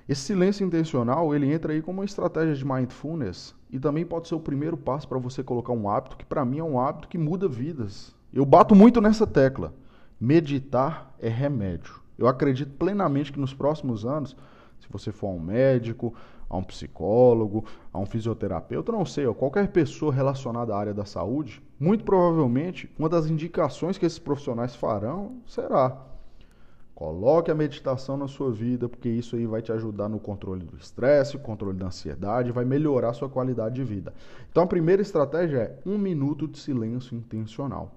Esse 0.09 0.23
silêncio 0.23 0.67
intencional, 0.67 1.35
ele 1.35 1.53
entra 1.53 1.73
aí 1.73 1.81
como 1.81 2.01
uma 2.01 2.05
estratégia 2.05 2.55
de 2.55 2.65
mindfulness 2.65 3.55
e 3.71 3.79
também 3.79 4.05
pode 4.05 4.27
ser 4.27 4.35
o 4.35 4.41
primeiro 4.41 4.77
passo 4.77 5.09
para 5.09 5.19
você 5.19 5.43
colocar 5.43 5.73
um 5.73 5.89
hábito 5.89 6.17
que 6.17 6.25
para 6.25 6.45
mim 6.45 6.59
é 6.59 6.65
um 6.65 6.81
hábito 6.81 7.09
que 7.09 7.17
muda 7.17 7.47
vidas. 7.49 8.15
Eu 8.33 8.45
bato 8.45 8.75
muito 8.75 9.01
nessa 9.01 9.27
tecla. 9.27 9.73
Meditar 10.21 11.15
é 11.21 11.29
remédio. 11.29 12.01
Eu 12.19 12.27
acredito 12.27 12.73
plenamente 12.77 13.33
que 13.33 13.41
nos 13.41 13.55
próximos 13.55 14.05
anos, 14.05 14.37
se 14.81 14.87
você 14.91 15.13
for 15.13 15.29
um 15.29 15.41
médico, 15.41 16.15
a 16.49 16.57
um 16.57 16.63
psicólogo, 16.63 17.65
a 17.93 17.99
um 17.99 18.05
fisioterapeuta, 18.05 18.93
não 18.93 19.07
sei, 19.07 19.27
a 19.27 19.33
qualquer 19.33 19.69
pessoa 19.69 20.13
relacionada 20.13 20.75
à 20.75 20.79
área 20.79 20.93
da 20.93 21.05
saúde, 21.05 21.63
muito 21.81 22.05
provavelmente 22.05 22.91
uma 22.99 23.09
das 23.09 23.27
indicações 23.27 23.97
que 23.97 24.05
esses 24.05 24.19
profissionais 24.19 24.77
farão 24.77 25.37
será: 25.47 25.97
coloque 26.95 27.51
a 27.51 27.55
meditação 27.55 28.17
na 28.17 28.29
sua 28.29 28.51
vida, 28.51 28.89
porque 28.89 29.09
isso 29.09 29.37
aí 29.37 29.47
vai 29.47 29.63
te 29.63 29.73
ajudar 29.73 30.09
no 30.09 30.21
controle 30.21 30.65
do 30.65 30.77
estresse, 30.77 31.39
controle 31.39 31.77
da 31.77 31.87
ansiedade, 31.87 32.53
vai 32.53 32.65
melhorar 32.65 33.11
a 33.11 33.15
sua 33.15 33.29
qualidade 33.29 33.75
de 33.75 33.85
vida. 33.85 34.13
Então 34.51 34.63
a 34.63 34.67
primeira 34.67 35.03
estratégia 35.03 35.59
é 35.59 35.79
um 35.87 35.99
minuto 35.99 36.47
de 36.47 36.59
silêncio 36.59 37.17
intencional. 37.17 37.93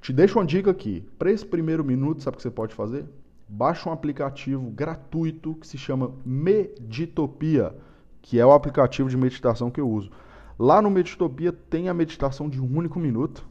Te 0.00 0.12
deixo 0.12 0.38
uma 0.38 0.44
dica 0.44 0.70
aqui. 0.70 1.08
Para 1.18 1.30
esse 1.30 1.46
primeiro 1.46 1.84
minuto, 1.84 2.22
sabe 2.22 2.34
o 2.34 2.36
que 2.36 2.42
você 2.42 2.50
pode 2.50 2.74
fazer? 2.74 3.04
Baixa 3.48 3.88
um 3.88 3.92
aplicativo 3.92 4.70
gratuito 4.70 5.54
que 5.54 5.66
se 5.66 5.78
chama 5.78 6.12
Meditopia 6.24 7.74
que 8.22 8.38
é 8.38 8.46
o 8.46 8.52
aplicativo 8.52 9.10
de 9.10 9.16
meditação 9.16 9.70
que 9.70 9.80
eu 9.80 9.90
uso. 9.90 10.10
Lá 10.58 10.80
no 10.80 10.88
Meditopia 10.88 11.52
tem 11.52 11.88
a 11.88 11.94
meditação 11.94 12.48
de 12.48 12.60
um 12.60 12.78
único 12.78 12.98
minuto. 13.00 13.44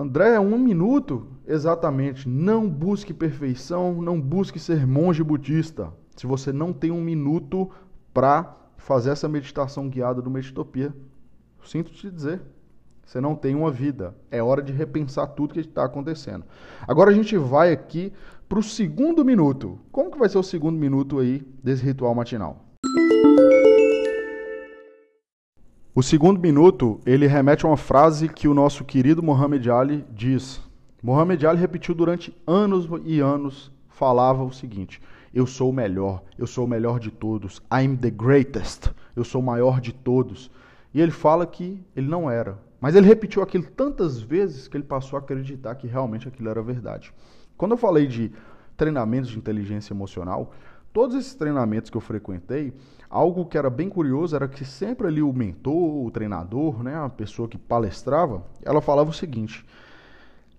André, 0.00 0.34
é 0.34 0.40
um 0.40 0.56
minuto? 0.56 1.26
Exatamente. 1.44 2.28
Não 2.28 2.70
busque 2.70 3.12
perfeição, 3.12 4.00
não 4.00 4.20
busque 4.20 4.56
ser 4.60 4.86
monge 4.86 5.24
budista. 5.24 5.92
Se 6.14 6.24
você 6.24 6.52
não 6.52 6.72
tem 6.72 6.92
um 6.92 7.02
minuto 7.02 7.68
para 8.14 8.56
fazer 8.76 9.10
essa 9.10 9.28
meditação 9.28 9.88
guiada 9.88 10.22
do 10.22 10.30
Meditopia, 10.30 10.94
sinto 11.64 11.90
te 11.90 12.08
dizer, 12.08 12.40
você 13.04 13.20
não 13.20 13.34
tem 13.34 13.56
uma 13.56 13.72
vida. 13.72 14.14
É 14.30 14.40
hora 14.40 14.62
de 14.62 14.72
repensar 14.72 15.26
tudo 15.26 15.54
que 15.54 15.60
está 15.60 15.84
acontecendo. 15.84 16.44
Agora 16.86 17.10
a 17.10 17.14
gente 17.14 17.36
vai 17.36 17.72
aqui 17.72 18.12
para 18.48 18.60
o 18.60 18.62
segundo 18.62 19.24
minuto. 19.24 19.80
Como 19.90 20.12
que 20.12 20.18
vai 20.18 20.28
ser 20.28 20.38
o 20.38 20.44
segundo 20.44 20.78
minuto 20.78 21.18
aí 21.18 21.44
desse 21.60 21.84
ritual 21.84 22.14
matinal? 22.14 22.67
O 25.98 26.02
segundo 26.04 26.40
minuto, 26.40 27.00
ele 27.04 27.26
remete 27.26 27.66
a 27.66 27.68
uma 27.68 27.76
frase 27.76 28.28
que 28.28 28.46
o 28.46 28.54
nosso 28.54 28.84
querido 28.84 29.20
Muhammad 29.20 29.66
Ali 29.66 30.06
diz. 30.14 30.60
Muhammad 31.02 31.42
Ali 31.42 31.58
repetiu 31.58 31.92
durante 31.92 32.32
anos 32.46 32.88
e 33.04 33.18
anos, 33.18 33.72
falava 33.88 34.44
o 34.44 34.52
seguinte: 34.52 35.02
Eu 35.34 35.44
sou 35.44 35.70
o 35.70 35.72
melhor, 35.72 36.22
eu 36.38 36.46
sou 36.46 36.66
o 36.66 36.68
melhor 36.68 37.00
de 37.00 37.10
todos, 37.10 37.60
I'm 37.74 37.96
the 37.96 38.10
greatest, 38.10 38.92
eu 39.16 39.24
sou 39.24 39.42
o 39.42 39.44
maior 39.44 39.80
de 39.80 39.92
todos. 39.92 40.52
E 40.94 41.00
ele 41.00 41.10
fala 41.10 41.44
que 41.44 41.84
ele 41.96 42.06
não 42.06 42.30
era. 42.30 42.56
Mas 42.80 42.94
ele 42.94 43.08
repetiu 43.08 43.42
aquilo 43.42 43.64
tantas 43.64 44.20
vezes 44.20 44.68
que 44.68 44.76
ele 44.76 44.84
passou 44.84 45.16
a 45.16 45.20
acreditar 45.20 45.74
que 45.74 45.88
realmente 45.88 46.28
aquilo 46.28 46.48
era 46.48 46.62
verdade. 46.62 47.12
Quando 47.56 47.72
eu 47.72 47.76
falei 47.76 48.06
de 48.06 48.30
treinamentos 48.76 49.30
de 49.30 49.36
inteligência 49.36 49.92
emocional, 49.92 50.52
todos 50.92 51.16
esses 51.16 51.34
treinamentos 51.34 51.90
que 51.90 51.96
eu 51.96 52.00
frequentei, 52.00 52.72
algo 53.10 53.46
que 53.46 53.56
era 53.56 53.70
bem 53.70 53.88
curioso 53.88 54.36
era 54.36 54.48
que 54.48 54.64
sempre 54.64 55.06
ali 55.06 55.22
o 55.22 55.32
mentor, 55.32 56.06
o 56.06 56.10
treinador, 56.10 56.82
né, 56.82 56.96
a 56.96 57.08
pessoa 57.08 57.48
que 57.48 57.56
palestrava, 57.56 58.44
ela 58.62 58.80
falava 58.80 59.10
o 59.10 59.14
seguinte, 59.14 59.64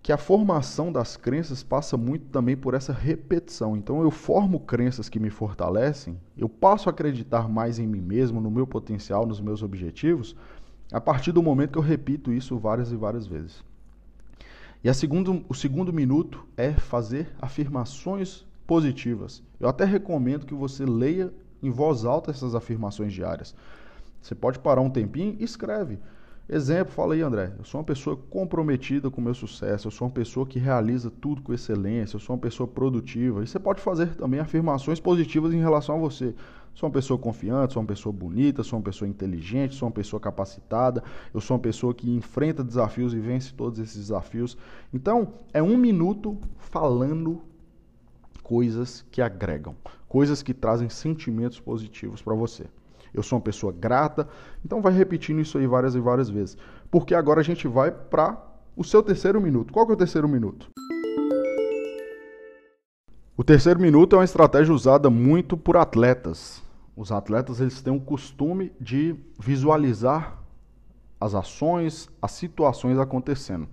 que 0.01 0.11
a 0.11 0.17
formação 0.17 0.91
das 0.91 1.17
crenças 1.17 1.61
passa 1.61 1.97
muito 1.97 2.25
também 2.27 2.55
por 2.55 2.73
essa 2.73 2.93
repetição. 2.93 3.75
Então 3.75 4.01
eu 4.01 4.09
formo 4.09 4.59
crenças 4.59 5.09
que 5.09 5.19
me 5.19 5.29
fortalecem, 5.29 6.19
eu 6.37 6.49
passo 6.49 6.89
a 6.89 6.91
acreditar 6.91 7.47
mais 7.47 7.77
em 7.77 7.87
mim 7.87 8.01
mesmo, 8.01 8.41
no 8.41 8.49
meu 8.49 8.65
potencial, 8.65 9.25
nos 9.25 9.41
meus 9.41 9.61
objetivos, 9.61 10.35
a 10.91 10.99
partir 10.99 11.31
do 11.31 11.43
momento 11.43 11.73
que 11.73 11.77
eu 11.77 11.83
repito 11.83 12.31
isso 12.31 12.57
várias 12.57 12.91
e 12.91 12.95
várias 12.95 13.27
vezes. 13.27 13.63
E 14.83 14.91
segundo, 14.93 15.43
o 15.49 15.53
segundo 15.53 15.91
minuto 15.91 16.47
é 16.55 16.71
fazer 16.71 17.29
afirmações 17.41 18.45
positivas. 18.65 19.43
Eu 19.59 19.67
até 19.67 19.83
recomendo 19.83 20.45
que 20.45 20.53
você 20.53 20.85
leia 20.85 21.33
em 21.61 21.69
voz 21.69 22.05
alta 22.05 22.31
essas 22.31 22.55
afirmações 22.55 23.13
diárias. 23.13 23.55
Você 24.21 24.35
pode 24.35 24.59
parar 24.59 24.81
um 24.81 24.89
tempinho 24.89 25.35
e 25.39 25.43
escreve. 25.43 25.99
Exemplo, 26.51 26.91
fala 26.91 27.13
aí, 27.13 27.21
André. 27.21 27.53
Eu 27.59 27.63
sou 27.63 27.79
uma 27.79 27.85
pessoa 27.85 28.17
comprometida 28.17 29.11
com 29.11 29.21
o 29.21 29.23
meu 29.23 29.35
sucesso, 29.35 29.87
eu 29.87 29.91
sou 29.91 30.07
uma 30.07 30.13
pessoa 30.13 30.47
que 30.47 30.57
realiza 30.57 31.11
tudo 31.11 31.43
com 31.43 31.53
excelência, 31.53 32.15
eu 32.15 32.19
sou 32.19 32.35
uma 32.35 32.41
pessoa 32.41 32.67
produtiva. 32.67 33.43
E 33.43 33.47
você 33.47 33.59
pode 33.59 33.79
fazer 33.79 34.15
também 34.15 34.39
afirmações 34.39 34.99
positivas 34.99 35.53
em 35.53 35.59
relação 35.59 35.97
a 35.97 35.99
você. 35.99 36.33
Sou 36.73 36.87
uma 36.87 36.93
pessoa 36.93 37.19
confiante, 37.19 37.73
sou 37.73 37.83
uma 37.83 37.87
pessoa 37.87 38.11
bonita, 38.11 38.63
sou 38.63 38.79
uma 38.79 38.83
pessoa 38.83 39.07
inteligente, 39.07 39.75
sou 39.75 39.87
uma 39.87 39.93
pessoa 39.93 40.19
capacitada, 40.19 41.03
eu 41.33 41.39
sou 41.39 41.55
uma 41.55 41.61
pessoa 41.61 41.93
que 41.93 42.09
enfrenta 42.09 42.63
desafios 42.63 43.13
e 43.13 43.19
vence 43.19 43.53
todos 43.53 43.77
esses 43.77 43.97
desafios. 43.97 44.57
Então, 44.91 45.33
é 45.53 45.61
um 45.61 45.77
minuto 45.77 46.35
falando 46.57 47.41
coisas 48.41 49.05
que 49.11 49.21
agregam, 49.21 49.75
coisas 50.09 50.41
que 50.41 50.53
trazem 50.53 50.89
sentimentos 50.89 51.59
positivos 51.59 52.21
para 52.21 52.33
você. 52.33 52.65
Eu 53.13 53.23
sou 53.23 53.37
uma 53.37 53.43
pessoa 53.43 53.71
grata, 53.71 54.27
então 54.65 54.81
vai 54.81 54.91
repetindo 54.91 55.39
isso 55.39 55.57
aí 55.57 55.67
várias 55.67 55.95
e 55.95 55.99
várias 55.99 56.29
vezes. 56.29 56.57
Porque 56.91 57.13
agora 57.13 57.39
a 57.39 57.43
gente 57.43 57.67
vai 57.67 57.91
para 57.91 58.37
o 58.75 58.83
seu 58.83 59.03
terceiro 59.03 59.39
minuto. 59.39 59.71
Qual 59.71 59.85
que 59.85 59.91
é 59.91 59.95
o 59.95 59.97
terceiro 59.97 60.27
minuto? 60.27 60.69
O 63.37 63.43
terceiro 63.43 63.79
minuto 63.79 64.15
é 64.15 64.19
uma 64.19 64.25
estratégia 64.25 64.73
usada 64.73 65.09
muito 65.09 65.55
por 65.55 65.77
atletas. 65.77 66.61
Os 66.95 67.11
atletas 67.11 67.61
eles 67.61 67.81
têm 67.81 67.95
o 67.95 68.01
costume 68.01 68.73
de 68.81 69.15
visualizar 69.39 70.39
as 71.21 71.35
ações, 71.35 72.09
as 72.21 72.31
situações 72.31 72.97
acontecendo. 72.97 73.67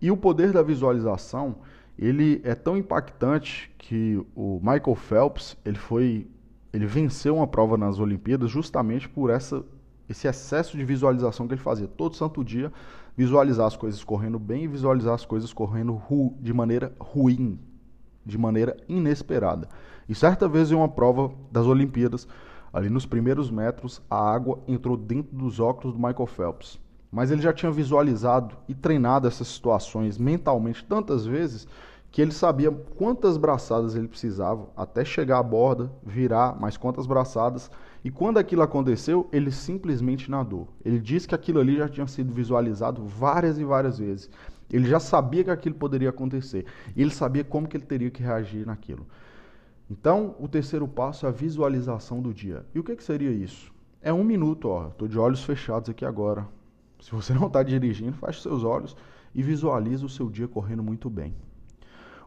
E 0.00 0.10
o 0.10 0.16
poder 0.16 0.52
da 0.52 0.62
visualização 0.62 1.56
ele 1.98 2.40
é 2.44 2.54
tão 2.54 2.76
impactante 2.76 3.70
que 3.76 4.22
o 4.34 4.60
Michael 4.60 4.94
Phelps 4.94 5.56
ele 5.64 5.78
foi 5.78 6.26
ele 6.72 6.86
venceu 6.86 7.36
uma 7.36 7.46
prova 7.46 7.76
nas 7.76 7.98
Olimpíadas 7.98 8.50
justamente 8.50 9.08
por 9.08 9.30
essa 9.30 9.64
esse 10.08 10.26
excesso 10.26 10.76
de 10.76 10.84
visualização 10.84 11.46
que 11.46 11.54
ele 11.54 11.60
fazia 11.60 11.88
todo 11.88 12.16
santo 12.16 12.44
dia 12.44 12.72
visualizar 13.16 13.66
as 13.66 13.76
coisas 13.76 14.04
correndo 14.04 14.38
bem 14.38 14.64
e 14.64 14.68
visualizar 14.68 15.14
as 15.14 15.24
coisas 15.24 15.52
correndo 15.52 16.00
de 16.40 16.54
maneira 16.54 16.94
ruim 17.00 17.58
de 18.28 18.36
maneira 18.38 18.76
inesperada 18.88 19.68
E 20.08 20.14
certa 20.14 20.46
vez 20.46 20.70
em 20.70 20.74
uma 20.74 20.88
prova 20.88 21.32
das 21.50 21.66
Olimpíadas, 21.66 22.28
ali 22.72 22.90
nos 22.90 23.06
primeiros 23.06 23.50
metros, 23.50 24.02
a 24.08 24.16
água 24.16 24.62
entrou 24.68 24.96
dentro 24.96 25.34
dos 25.34 25.58
óculos 25.58 25.96
do 25.96 25.98
Michael 25.98 26.26
Phelps. 26.26 26.78
Mas 27.10 27.30
ele 27.30 27.40
já 27.40 27.52
tinha 27.52 27.72
visualizado 27.72 28.56
e 28.68 28.74
treinado 28.74 29.26
essas 29.26 29.48
situações 29.48 30.18
mentalmente 30.18 30.84
tantas 30.84 31.24
vezes 31.26 31.66
que 32.10 32.22
ele 32.22 32.32
sabia 32.32 32.70
quantas 32.70 33.36
braçadas 33.36 33.94
ele 33.94 34.08
precisava 34.08 34.68
até 34.76 35.04
chegar 35.04 35.38
à 35.38 35.42
borda, 35.42 35.90
virar 36.02 36.58
mais 36.58 36.76
quantas 36.76 37.06
braçadas, 37.06 37.70
e 38.04 38.10
quando 38.10 38.38
aquilo 38.38 38.62
aconteceu, 38.62 39.28
ele 39.32 39.50
simplesmente 39.50 40.30
nadou. 40.30 40.68
Ele 40.84 40.98
disse 40.98 41.28
que 41.28 41.34
aquilo 41.34 41.60
ali 41.60 41.76
já 41.76 41.88
tinha 41.88 42.06
sido 42.06 42.32
visualizado 42.32 43.04
várias 43.04 43.58
e 43.58 43.64
várias 43.64 43.98
vezes. 43.98 44.30
Ele 44.70 44.88
já 44.88 45.00
sabia 45.00 45.44
que 45.44 45.50
aquilo 45.50 45.74
poderia 45.74 46.10
acontecer. 46.10 46.64
E 46.94 47.02
ele 47.02 47.10
sabia 47.10 47.42
como 47.44 47.66
que 47.66 47.76
ele 47.76 47.84
teria 47.84 48.10
que 48.10 48.22
reagir 48.22 48.66
naquilo. 48.66 49.06
Então, 49.90 50.34
o 50.38 50.46
terceiro 50.46 50.86
passo 50.86 51.26
é 51.26 51.28
a 51.28 51.32
visualização 51.32 52.20
do 52.20 52.32
dia. 52.32 52.64
E 52.74 52.78
o 52.78 52.84
que, 52.84 52.94
que 52.94 53.02
seria 53.02 53.30
isso? 53.30 53.72
É 54.00 54.12
um 54.12 54.22
minuto, 54.22 54.68
ó. 54.68 54.88
Estou 54.88 55.08
de 55.08 55.18
olhos 55.18 55.42
fechados 55.42 55.88
aqui 55.88 56.04
agora. 56.04 56.46
Se 57.00 57.10
você 57.12 57.32
não 57.32 57.46
está 57.46 57.62
dirigindo, 57.62 58.12
feche 58.12 58.42
seus 58.42 58.64
olhos 58.64 58.96
e 59.34 59.42
visualize 59.42 60.04
o 60.04 60.08
seu 60.08 60.28
dia 60.28 60.48
correndo 60.48 60.82
muito 60.82 61.08
bem. 61.08 61.34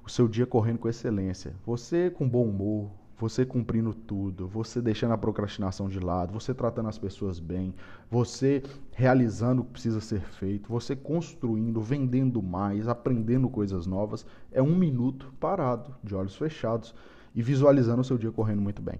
O 0.05 0.09
seu 0.09 0.27
dia 0.27 0.45
correndo 0.45 0.79
com 0.79 0.89
excelência. 0.89 1.53
Você 1.65 2.09
com 2.09 2.27
bom 2.27 2.45
humor, 2.45 2.89
você 3.21 3.45
cumprindo 3.45 3.93
tudo, 3.93 4.47
você 4.47 4.81
deixando 4.81 5.13
a 5.13 5.17
procrastinação 5.17 5.87
de 5.87 5.99
lado, 5.99 6.33
você 6.33 6.55
tratando 6.55 6.89
as 6.89 6.97
pessoas 6.97 7.39
bem, 7.39 7.71
você 8.09 8.63
realizando 8.93 9.61
o 9.61 9.65
que 9.65 9.73
precisa 9.73 10.01
ser 10.01 10.21
feito, 10.21 10.67
você 10.67 10.95
construindo, 10.95 11.79
vendendo 11.79 12.41
mais, 12.41 12.87
aprendendo 12.87 13.47
coisas 13.47 13.85
novas, 13.85 14.25
é 14.51 14.61
um 14.61 14.75
minuto 14.75 15.31
parado, 15.39 15.93
de 16.03 16.15
olhos 16.15 16.35
fechados 16.35 16.95
e 17.35 17.43
visualizando 17.43 18.01
o 18.01 18.03
seu 18.03 18.17
dia 18.17 18.31
correndo 18.31 18.61
muito 18.61 18.81
bem. 18.81 18.99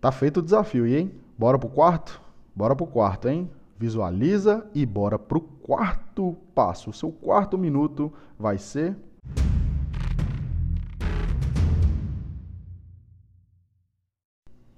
Tá 0.00 0.10
feito 0.10 0.40
o 0.40 0.42
desafio, 0.42 0.84
e 0.84 0.96
hein? 0.96 1.12
Bora 1.38 1.58
pro 1.58 1.68
quarto? 1.68 2.20
Bora 2.54 2.74
pro 2.74 2.86
quarto, 2.86 3.28
hein? 3.28 3.48
Visualiza 3.78 4.68
e 4.74 4.86
bora 4.86 5.18
pro 5.18 5.40
quarto 5.40 6.36
passo. 6.54 6.90
O 6.90 6.94
seu 6.94 7.12
quarto 7.12 7.58
minuto 7.58 8.12
vai 8.38 8.58
ser 8.58 8.96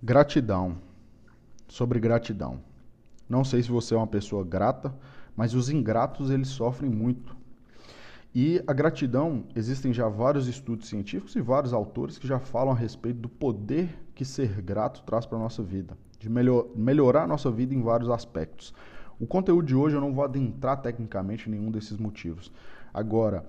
Gratidão. 0.02 0.78
Sobre 1.67 2.00
gratidão. 2.00 2.61
Não 3.28 3.45
sei 3.45 3.62
se 3.62 3.69
você 3.69 3.95
é 3.95 3.97
uma 3.97 4.07
pessoa 4.07 4.43
grata, 4.43 4.95
mas 5.37 5.55
os 5.55 5.69
ingratos 5.69 6.31
eles 6.31 6.49
sofrem 6.49 6.90
muito. 6.90 7.37
E 8.35 8.62
a 8.67 8.73
gratidão, 8.73 9.45
existem 9.55 9.93
já 9.93 10.09
vários 10.09 10.47
estudos 10.47 10.88
científicos 10.88 11.35
e 11.37 11.40
vários 11.40 11.73
autores 11.73 12.17
que 12.17 12.26
já 12.26 12.38
falam 12.38 12.73
a 12.73 12.76
respeito 12.76 13.19
do 13.19 13.28
poder 13.28 13.99
que 14.14 14.25
ser 14.25 14.62
grato 14.62 15.02
traz 15.02 15.26
para 15.26 15.37
a 15.37 15.40
nossa 15.40 15.62
vida, 15.62 15.97
de 16.19 16.29
melhor, 16.29 16.67
melhorar 16.75 17.25
a 17.25 17.27
nossa 17.27 17.51
vida 17.51 17.75
em 17.75 17.83
vários 17.83 18.11
aspectos. 18.11 18.75
O 19.21 19.27
conteúdo 19.27 19.67
de 19.67 19.75
hoje 19.75 19.97
eu 19.97 20.01
não 20.01 20.13
vou 20.13 20.25
adentrar 20.25 20.81
tecnicamente 20.81 21.49
em 21.49 21.53
nenhum 21.53 21.71
desses 21.71 21.97
motivos. 21.97 22.53
Agora, 22.93 23.45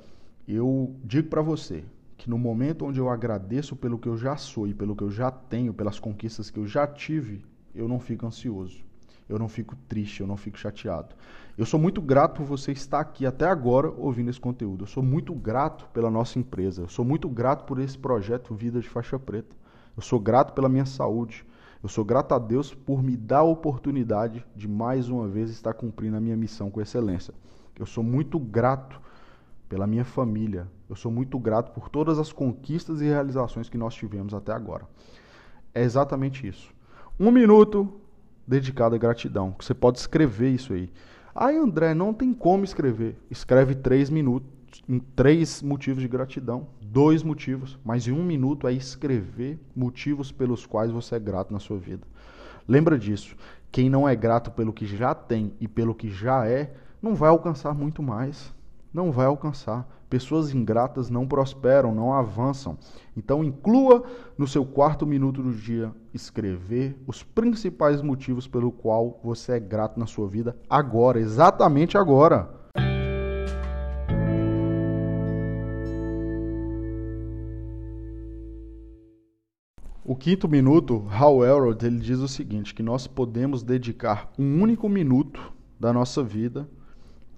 eu 0.47 0.95
digo 1.03 1.29
para 1.29 1.41
você, 1.41 1.83
que 2.19 2.29
no 2.29 2.37
momento 2.37 2.85
onde 2.85 2.99
eu 2.99 3.09
agradeço 3.09 3.75
pelo 3.75 3.97
que 3.97 4.07
eu 4.07 4.17
já 4.17 4.35
sou 4.35 4.67
e 4.67 4.73
pelo 4.73 4.95
que 4.95 5.03
eu 5.03 5.09
já 5.09 5.31
tenho, 5.31 5.73
pelas 5.73 5.99
conquistas 5.99 6.49
que 6.49 6.59
eu 6.59 6.67
já 6.67 6.85
tive, 6.85 7.45
eu 7.73 7.87
não 7.87 7.97
fico 7.97 8.25
ansioso, 8.25 8.83
eu 9.27 9.39
não 9.39 9.47
fico 9.47 9.75
triste, 9.87 10.19
eu 10.19 10.27
não 10.27 10.35
fico 10.35 10.57
chateado. 10.57 11.15
Eu 11.57 11.65
sou 11.65 11.79
muito 11.79 12.01
grato 12.01 12.37
por 12.37 12.45
você 12.45 12.71
estar 12.71 12.99
aqui 12.99 13.25
até 13.25 13.45
agora 13.45 13.89
ouvindo 13.89 14.29
esse 14.29 14.39
conteúdo. 14.39 14.83
Eu 14.83 14.87
sou 14.87 15.03
muito 15.03 15.33
grato 15.33 15.87
pela 15.93 16.09
nossa 16.09 16.39
empresa. 16.39 16.83
Eu 16.83 16.89
sou 16.89 17.05
muito 17.05 17.29
grato 17.29 17.65
por 17.65 17.79
esse 17.79 17.97
projeto 17.97 18.53
Vida 18.53 18.79
de 18.79 18.89
Faixa 18.89 19.19
Preta. 19.19 19.55
Eu 19.95 20.01
sou 20.01 20.19
grato 20.19 20.53
pela 20.53 20.69
minha 20.69 20.85
saúde. 20.85 21.45
Eu 21.81 21.87
sou 21.87 22.03
grato 22.03 22.33
a 22.33 22.39
Deus 22.39 22.73
por 22.73 23.01
me 23.01 23.15
dar 23.15 23.39
a 23.39 23.43
oportunidade 23.43 24.45
de 24.53 24.67
mais 24.67 25.07
uma 25.07 25.27
vez 25.27 25.49
estar 25.49 25.73
cumprindo 25.73 26.17
a 26.17 26.19
minha 26.19 26.35
missão 26.35 26.69
com 26.69 26.81
excelência. 26.81 27.33
Eu 27.77 27.85
sou 27.85 28.03
muito 28.03 28.37
grato 28.37 28.99
pela 29.69 29.87
minha 29.87 30.03
família. 30.03 30.67
Eu 30.89 30.95
sou 30.95 31.09
muito 31.09 31.39
grato 31.39 31.71
por 31.71 31.87
todas 31.87 32.19
as 32.19 32.33
conquistas 32.33 32.99
e 32.99 33.05
realizações 33.05 33.69
que 33.69 33.77
nós 33.77 33.93
tivemos 33.93 34.33
até 34.33 34.51
agora. 34.51 34.85
É 35.73 35.81
exatamente 35.81 36.45
isso. 36.45 36.73
Um 37.17 37.31
minuto 37.31 38.01
dedicado 38.45 38.95
à 38.95 38.97
gratidão. 38.97 39.55
Você 39.57 39.73
pode 39.73 39.99
escrever 39.99 40.49
isso 40.49 40.73
aí. 40.73 40.91
Ai, 41.33 41.55
André, 41.55 41.93
não 41.93 42.13
tem 42.13 42.33
como 42.33 42.65
escrever. 42.65 43.15
Escreve 43.31 43.75
três 43.75 44.09
minutos, 44.09 44.49
em 44.87 44.99
três 44.99 45.61
motivos 45.61 46.01
de 46.01 46.07
gratidão. 46.07 46.67
Dois 46.81 47.23
motivos. 47.23 47.77
Mas 47.83 48.07
em 48.07 48.11
um 48.11 48.23
minuto 48.23 48.67
é 48.67 48.73
escrever 48.73 49.59
motivos 49.75 50.31
pelos 50.31 50.65
quais 50.65 50.91
você 50.91 51.15
é 51.15 51.19
grato 51.19 51.53
na 51.53 51.59
sua 51.59 51.77
vida. 51.77 52.05
Lembra 52.67 52.97
disso. 52.97 53.35
Quem 53.71 53.89
não 53.89 54.07
é 54.07 54.15
grato 54.15 54.51
pelo 54.51 54.73
que 54.73 54.85
já 54.85 55.13
tem 55.13 55.53
e 55.59 55.67
pelo 55.67 55.93
que 55.93 56.09
já 56.09 56.47
é, 56.47 56.73
não 57.01 57.13
vai 57.13 57.29
alcançar 57.29 57.73
muito 57.73 58.01
mais 58.01 58.53
não 58.93 59.11
vai 59.11 59.25
alcançar. 59.25 59.87
Pessoas 60.09 60.53
ingratas 60.53 61.09
não 61.09 61.27
prosperam, 61.27 61.93
não 61.93 62.11
avançam. 62.11 62.77
Então, 63.15 63.43
inclua 63.43 64.03
no 64.37 64.47
seu 64.47 64.65
quarto 64.65 65.05
minuto 65.05 65.43
do 65.43 65.53
dia 65.53 65.93
escrever 66.13 66.99
os 67.05 67.21
principais 67.21 68.01
motivos 68.01 68.47
pelo 68.47 68.71
qual 68.71 69.19
você 69.23 69.53
é 69.53 69.59
grato 69.59 69.99
na 69.99 70.07
sua 70.07 70.27
vida 70.27 70.57
agora, 70.67 71.19
exatamente 71.19 71.97
agora. 71.97 72.58
O 80.09 80.15
quinto 80.15 80.49
minuto, 80.49 81.05
Hal 81.07 81.45
Elrod, 81.45 81.85
ele 81.85 81.99
diz 81.99 82.17
o 82.17 82.27
seguinte, 82.27 82.73
que 82.73 82.81
nós 82.81 83.05
podemos 83.05 83.61
dedicar 83.61 84.33
um 84.39 84.59
único 84.59 84.89
minuto 84.89 85.53
da 85.79 85.93
nossa 85.93 86.23
vida 86.23 86.67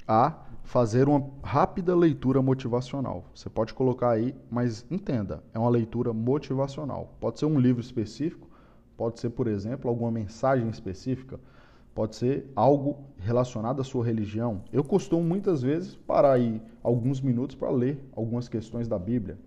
a 0.08 0.46
fazer 0.64 1.10
uma 1.10 1.32
rápida 1.44 1.94
leitura 1.94 2.42
motivacional. 2.42 3.26
Você 3.36 3.50
pode 3.50 3.74
colocar 3.74 4.12
aí, 4.12 4.34
mas 4.50 4.86
entenda, 4.90 5.44
é 5.54 5.60
uma 5.60 5.70
leitura 5.70 6.14
motivacional. 6.14 7.14
Pode 7.20 7.40
ser 7.40 7.46
um 7.46 7.60
livro 7.60 7.82
específico, 7.82 8.48
pode 8.96 9.20
ser, 9.20 9.32
por 9.32 9.48
exemplo, 9.48 9.90
alguma 9.90 10.10
mensagem 10.10 10.70
específica, 10.70 11.42
pode 11.94 12.16
ser 12.16 12.50
algo 12.56 13.00
relacionado 13.18 13.82
à 13.82 13.84
sua 13.84 14.06
religião. 14.06 14.64
Eu 14.72 14.86
costumo 14.86 15.22
muitas 15.22 15.62
vezes 15.62 15.98
parar 16.08 16.32
aí 16.32 16.62
alguns 16.82 17.20
minutos 17.20 17.54
para 17.54 17.70
ler 17.70 18.02
algumas 18.16 18.48
questões 18.48 18.88
da 18.88 18.98
Bíblia. 18.98 19.38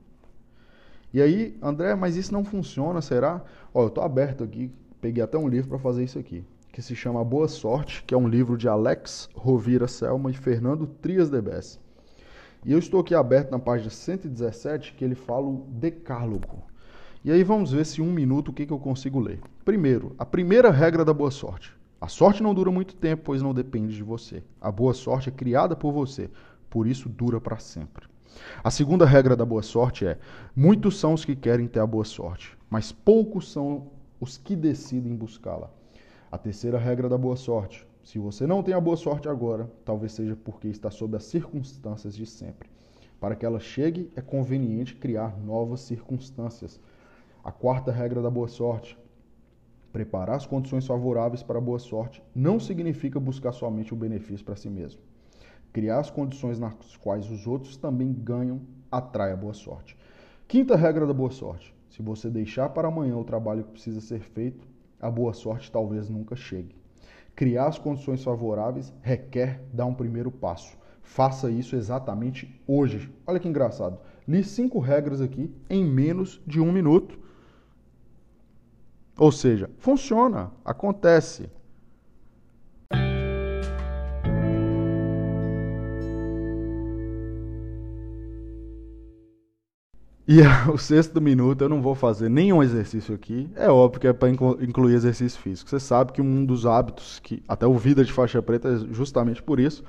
E 1.15 1.23
aí, 1.23 1.57
André, 1.63 1.95
mas 1.95 2.17
isso 2.17 2.33
não 2.33 2.45
funciona, 2.45 3.01
será? 3.01 3.43
Ó, 3.73 3.85
eu 3.85 3.89
estou 3.89 4.05
aberto 4.05 4.45
aqui, 4.45 4.71
peguei 5.01 5.23
até 5.23 5.39
um 5.39 5.49
livro 5.49 5.71
para 5.71 5.79
fazer 5.79 6.05
isso 6.05 6.19
aqui 6.19 6.45
que 6.75 6.83
se 6.83 6.97
chama 6.97 7.25
Boa 7.25 7.47
Sorte, 7.47 8.03
que 8.05 8.13
é 8.13 8.19
um 8.19 8.27
livro 8.27 8.59
de 8.59 8.67
Alex 8.67 9.29
Rovira 9.33 9.87
Selma 9.87 10.29
e 10.29 10.35
Fernando 10.35 10.89
Trias 10.89 11.31
de 11.31 11.41
Bess. 11.41 11.79
E 12.65 12.73
eu 12.73 12.81
estou 12.81 12.99
aqui 12.99 13.15
aberto 13.15 13.53
na 13.53 13.61
página 13.61 13.91
117, 13.91 14.95
que 14.95 15.05
ele 15.05 15.15
fala 15.15 15.47
o 15.47 15.69
decálogo. 15.71 16.65
E 17.25 17.31
aí 17.31 17.45
vamos 17.45 17.71
ver 17.71 17.87
se 17.87 18.03
um 18.03 18.11
minuto 18.11 18.49
o 18.49 18.53
que, 18.53 18.67
que 18.67 18.73
eu 18.73 18.81
consigo 18.81 19.21
ler. 19.21 19.39
Primeiro, 19.65 20.17
a 20.19 20.27
primeira 20.27 20.69
regra 20.73 21.05
da 21.05 21.15
boa 21.15 21.31
sorte. 21.31 21.73
A 22.01 22.09
sorte 22.09 22.43
não 22.43 22.53
dura 22.53 22.73
muito 22.73 22.97
tempo, 22.97 23.23
pois 23.27 23.41
não 23.41 23.55
depende 23.55 23.95
de 23.95 24.03
você. 24.03 24.43
A 24.61 24.73
boa 24.73 24.93
sorte 24.93 25.29
é 25.29 25.33
criada 25.33 25.77
por 25.77 25.93
você, 25.93 26.29
por 26.69 26.89
isso 26.89 27.09
dura 27.09 27.41
para 27.41 27.61
sempre. 27.61 28.09
A 28.63 28.71
segunda 28.71 29.05
regra 29.05 29.37
da 29.37 29.45
boa 29.45 29.63
sorte 29.63 30.07
é: 30.07 30.19
muitos 30.55 30.99
são 30.99 31.15
os 31.15 31.25
que 31.25 31.37
querem 31.37 31.67
ter 31.67 31.81
a 31.81 31.87
boa 31.87 32.05
sorte, 32.05 32.57
mas 32.71 32.93
poucos 32.93 33.51
são 33.51 33.89
os 34.21 34.37
que 34.37 34.57
decidem 34.57 35.15
buscá-la. 35.15 35.71
A 36.31 36.39
terceira 36.39 36.79
regra 36.79 37.09
da 37.09 37.19
boa 37.19 37.37
sorte. 37.37 37.87
Se 38.03 38.19
você 38.19 38.47
não 38.47 38.63
tem 38.63 38.75
a 38.75 38.81
boa 38.81 38.97
sorte 38.97 39.29
agora, 39.29 39.71
talvez 39.85 40.13
seja 40.13 40.37
porque 40.37 40.69
está 40.69 40.91
sob 40.91 41.17
as 41.17 41.25
circunstâncias 41.25 42.15
de 42.15 42.27
sempre. 42.27 42.69
Para 43.19 43.35
que 43.35 43.47
ela 43.47 43.59
chegue, 43.59 44.11
é 44.15 44.21
conveniente 44.21 44.97
criar 44.97 45.39
novas 45.39 45.81
circunstâncias. 45.81 46.79
A 47.43 47.51
quarta 47.51 47.91
regra 47.91 48.21
da 48.21 48.29
boa 48.29 48.49
sorte. 48.49 48.99
Preparar 49.93 50.37
as 50.37 50.47
condições 50.47 50.87
favoráveis 50.87 51.43
para 51.43 51.59
a 51.59 51.63
boa 51.63 51.79
sorte 51.79 52.23
não 52.35 52.59
significa 52.59 53.21
buscar 53.21 53.53
somente 53.53 53.95
o 53.95 53.97
benefício 53.97 54.45
para 54.45 54.57
si 54.57 54.69
mesmo. 54.69 55.01
Criar 55.75 55.99
as 55.99 56.09
condições 56.09 56.61
nas 56.61 56.73
quais 57.01 57.29
os 57.29 57.49
outros 57.49 57.77
também 57.77 58.13
ganham 58.13 58.61
atrai 58.89 59.33
a 59.33 59.37
boa 59.37 59.53
sorte. 59.53 59.99
Quinta 60.47 60.77
regra 60.77 61.05
da 61.05 61.13
boa 61.13 61.33
sorte. 61.33 61.75
Se 61.91 62.01
você 62.01 62.31
deixar 62.31 62.69
para 62.69 62.87
amanhã 62.87 63.17
o 63.17 63.25
trabalho 63.25 63.65
que 63.65 63.73
precisa 63.73 64.01
ser 64.01 64.21
feito, 64.21 64.65
a 65.01 65.11
boa 65.11 65.33
sorte 65.33 65.73
talvez 65.73 66.09
nunca 66.09 66.37
chegue. 66.37 66.77
Criar 67.35 67.67
as 67.67 67.77
condições 67.77 68.23
favoráveis 68.23 68.95
requer 69.03 69.65
dar 69.73 69.87
um 69.87 69.95
primeiro 69.95 70.31
passo. 70.31 70.79
Faça 71.03 71.51
isso 71.51 71.75
exatamente 71.75 72.63
hoje. 72.69 73.13
Olha 73.27 73.41
que 73.41 73.49
engraçado. 73.49 73.99
Li 74.29 74.45
cinco 74.45 74.79
regras 74.79 75.21
aqui 75.21 75.53
em 75.69 75.85
menos 75.85 76.41
de 76.47 76.61
um 76.61 76.71
minuto. 76.71 77.19
Ou 79.19 79.33
seja, 79.33 79.69
funciona, 79.79 80.53
acontece. 80.65 81.51
E 90.27 90.41
o 90.73 90.79
sexto 90.79 91.21
minuto 91.21 91.63
eu 91.63 91.69
não 91.69 91.83
vou 91.83 91.95
fazer 91.95 92.31
nenhum 92.31 92.63
exercício 92.63 93.15
aqui. 93.15 93.49
É 93.55 93.69
óbvio 93.69 94.01
que 94.01 94.07
é 94.09 94.13
para 94.13 94.31
incluir 94.31 94.95
exercício 94.95 95.39
físico. 95.39 95.69
Você 95.69 95.79
sabe 95.79 96.13
que 96.13 96.23
um 96.23 96.45
dos 96.45 96.65
hábitos 96.65 97.21
que 97.21 97.43
até 97.47 97.67
o 97.67 97.75
vida 97.75 98.05
de 98.05 98.13
faixa 98.13 98.43
preta 98.43 98.69
é 98.69 98.95
justamente 98.95 99.43
por 99.43 99.61
isso. 99.61 99.85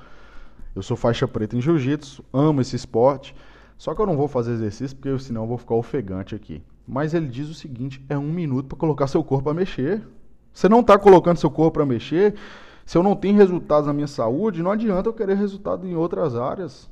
Eu 0.74 0.82
sou 0.82 0.96
faixa 0.96 1.26
preta 1.26 1.56
em 1.56 1.60
jiu-jitsu, 1.60 2.22
amo 2.32 2.60
esse 2.60 2.76
esporte. 2.76 3.34
Só 3.78 3.94
que 3.94 4.00
eu 4.00 4.06
não 4.06 4.16
vou 4.16 4.28
fazer 4.28 4.52
exercício 4.52 4.96
porque 4.96 5.18
senão 5.18 5.42
eu 5.42 5.48
vou 5.48 5.58
ficar 5.58 5.74
ofegante 5.74 6.34
aqui. 6.34 6.62
Mas 6.86 7.14
ele 7.14 7.26
diz 7.26 7.48
o 7.48 7.54
seguinte: 7.54 8.04
é 8.08 8.16
um 8.16 8.30
minuto 8.30 8.68
para 8.68 8.78
colocar 8.78 9.06
seu 9.06 9.24
corpo 9.24 9.48
a 9.48 9.54
mexer. 9.54 10.06
Você 10.52 10.68
não 10.68 10.80
está 10.80 10.98
colocando 10.98 11.38
seu 11.38 11.50
corpo 11.50 11.72
para 11.72 11.86
mexer. 11.86 12.34
Se 12.84 12.96
eu 12.96 13.02
não 13.02 13.16
tenho 13.16 13.36
resultados 13.36 13.86
na 13.86 13.92
minha 13.92 14.06
saúde, 14.06 14.62
não 14.62 14.70
adianta 14.70 15.08
eu 15.08 15.12
querer 15.12 15.36
resultado 15.36 15.86
em 15.86 15.96
outras 15.96 16.36
áreas. 16.36 16.88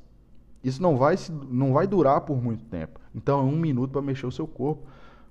Isso 0.64 0.83
não 0.83 0.96
vai, 0.96 1.14
não 1.50 1.74
vai 1.74 1.87
durar 1.87 2.22
por 2.22 2.42
muito 2.42 2.64
tempo. 2.64 2.98
Então 3.14 3.40
é 3.40 3.42
um 3.42 3.57
minuto 3.57 3.90
para 3.90 4.00
mexer 4.00 4.27
o 4.27 4.33
seu 4.33 4.46
corpo. 4.46 4.83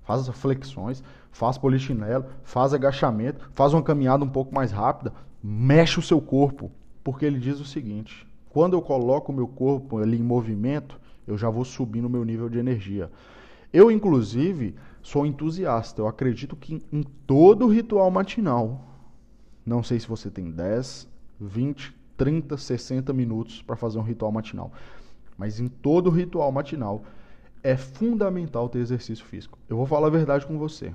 Faz 0.04 0.28
as 0.28 0.36
flexões, 0.36 1.02
faz 1.32 1.58
polichinelo, 1.58 2.26
faz 2.44 2.72
agachamento, 2.72 3.50
faz 3.52 3.74
uma 3.74 3.82
caminhada 3.82 4.24
um 4.24 4.28
pouco 4.28 4.54
mais 4.54 4.70
rápida, 4.70 5.12
mexe 5.42 5.98
o 5.98 6.02
seu 6.02 6.20
corpo. 6.20 6.70
Porque 7.02 7.24
ele 7.24 7.38
diz 7.38 7.58
o 7.58 7.64
seguinte: 7.64 8.26
quando 8.48 8.74
eu 8.74 8.82
coloco 8.82 9.32
o 9.32 9.34
meu 9.34 9.48
corpo 9.48 9.98
ali 9.98 10.18
em 10.18 10.22
movimento, 10.22 11.00
eu 11.26 11.36
já 11.36 11.50
vou 11.50 11.64
subir 11.64 12.00
no 12.00 12.08
meu 12.08 12.24
nível 12.24 12.48
de 12.48 12.58
energia. 12.58 13.10
Eu, 13.72 13.90
inclusive, 13.90 14.76
sou 15.02 15.26
entusiasta. 15.26 16.00
Eu 16.00 16.06
acredito 16.06 16.54
que 16.54 16.80
em 16.92 17.02
todo 17.26 17.66
ritual 17.66 18.10
matinal, 18.10 18.84
não 19.66 19.82
sei 19.82 19.98
se 19.98 20.06
você 20.06 20.30
tem 20.30 20.50
10, 20.50 21.08
20, 21.40 21.92
30, 22.16 22.56
60 22.56 23.12
minutos 23.12 23.62
para 23.62 23.74
fazer 23.74 23.98
um 23.98 24.02
ritual 24.02 24.30
matinal. 24.30 24.70
Mas 25.36 25.60
em 25.60 25.68
todo 25.68 26.10
ritual 26.10 26.50
matinal 26.52 27.04
é 27.62 27.76
fundamental 27.76 28.68
ter 28.68 28.78
exercício 28.78 29.24
físico. 29.24 29.58
Eu 29.68 29.76
vou 29.76 29.86
falar 29.86 30.08
a 30.08 30.10
verdade 30.10 30.46
com 30.46 30.58
você. 30.58 30.94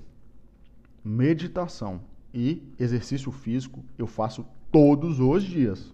Meditação 1.03 2.01
e 2.33 2.63
exercício 2.77 3.31
físico 3.31 3.83
eu 3.97 4.05
faço 4.05 4.45
todos 4.71 5.19
os 5.19 5.43
dias. 5.43 5.93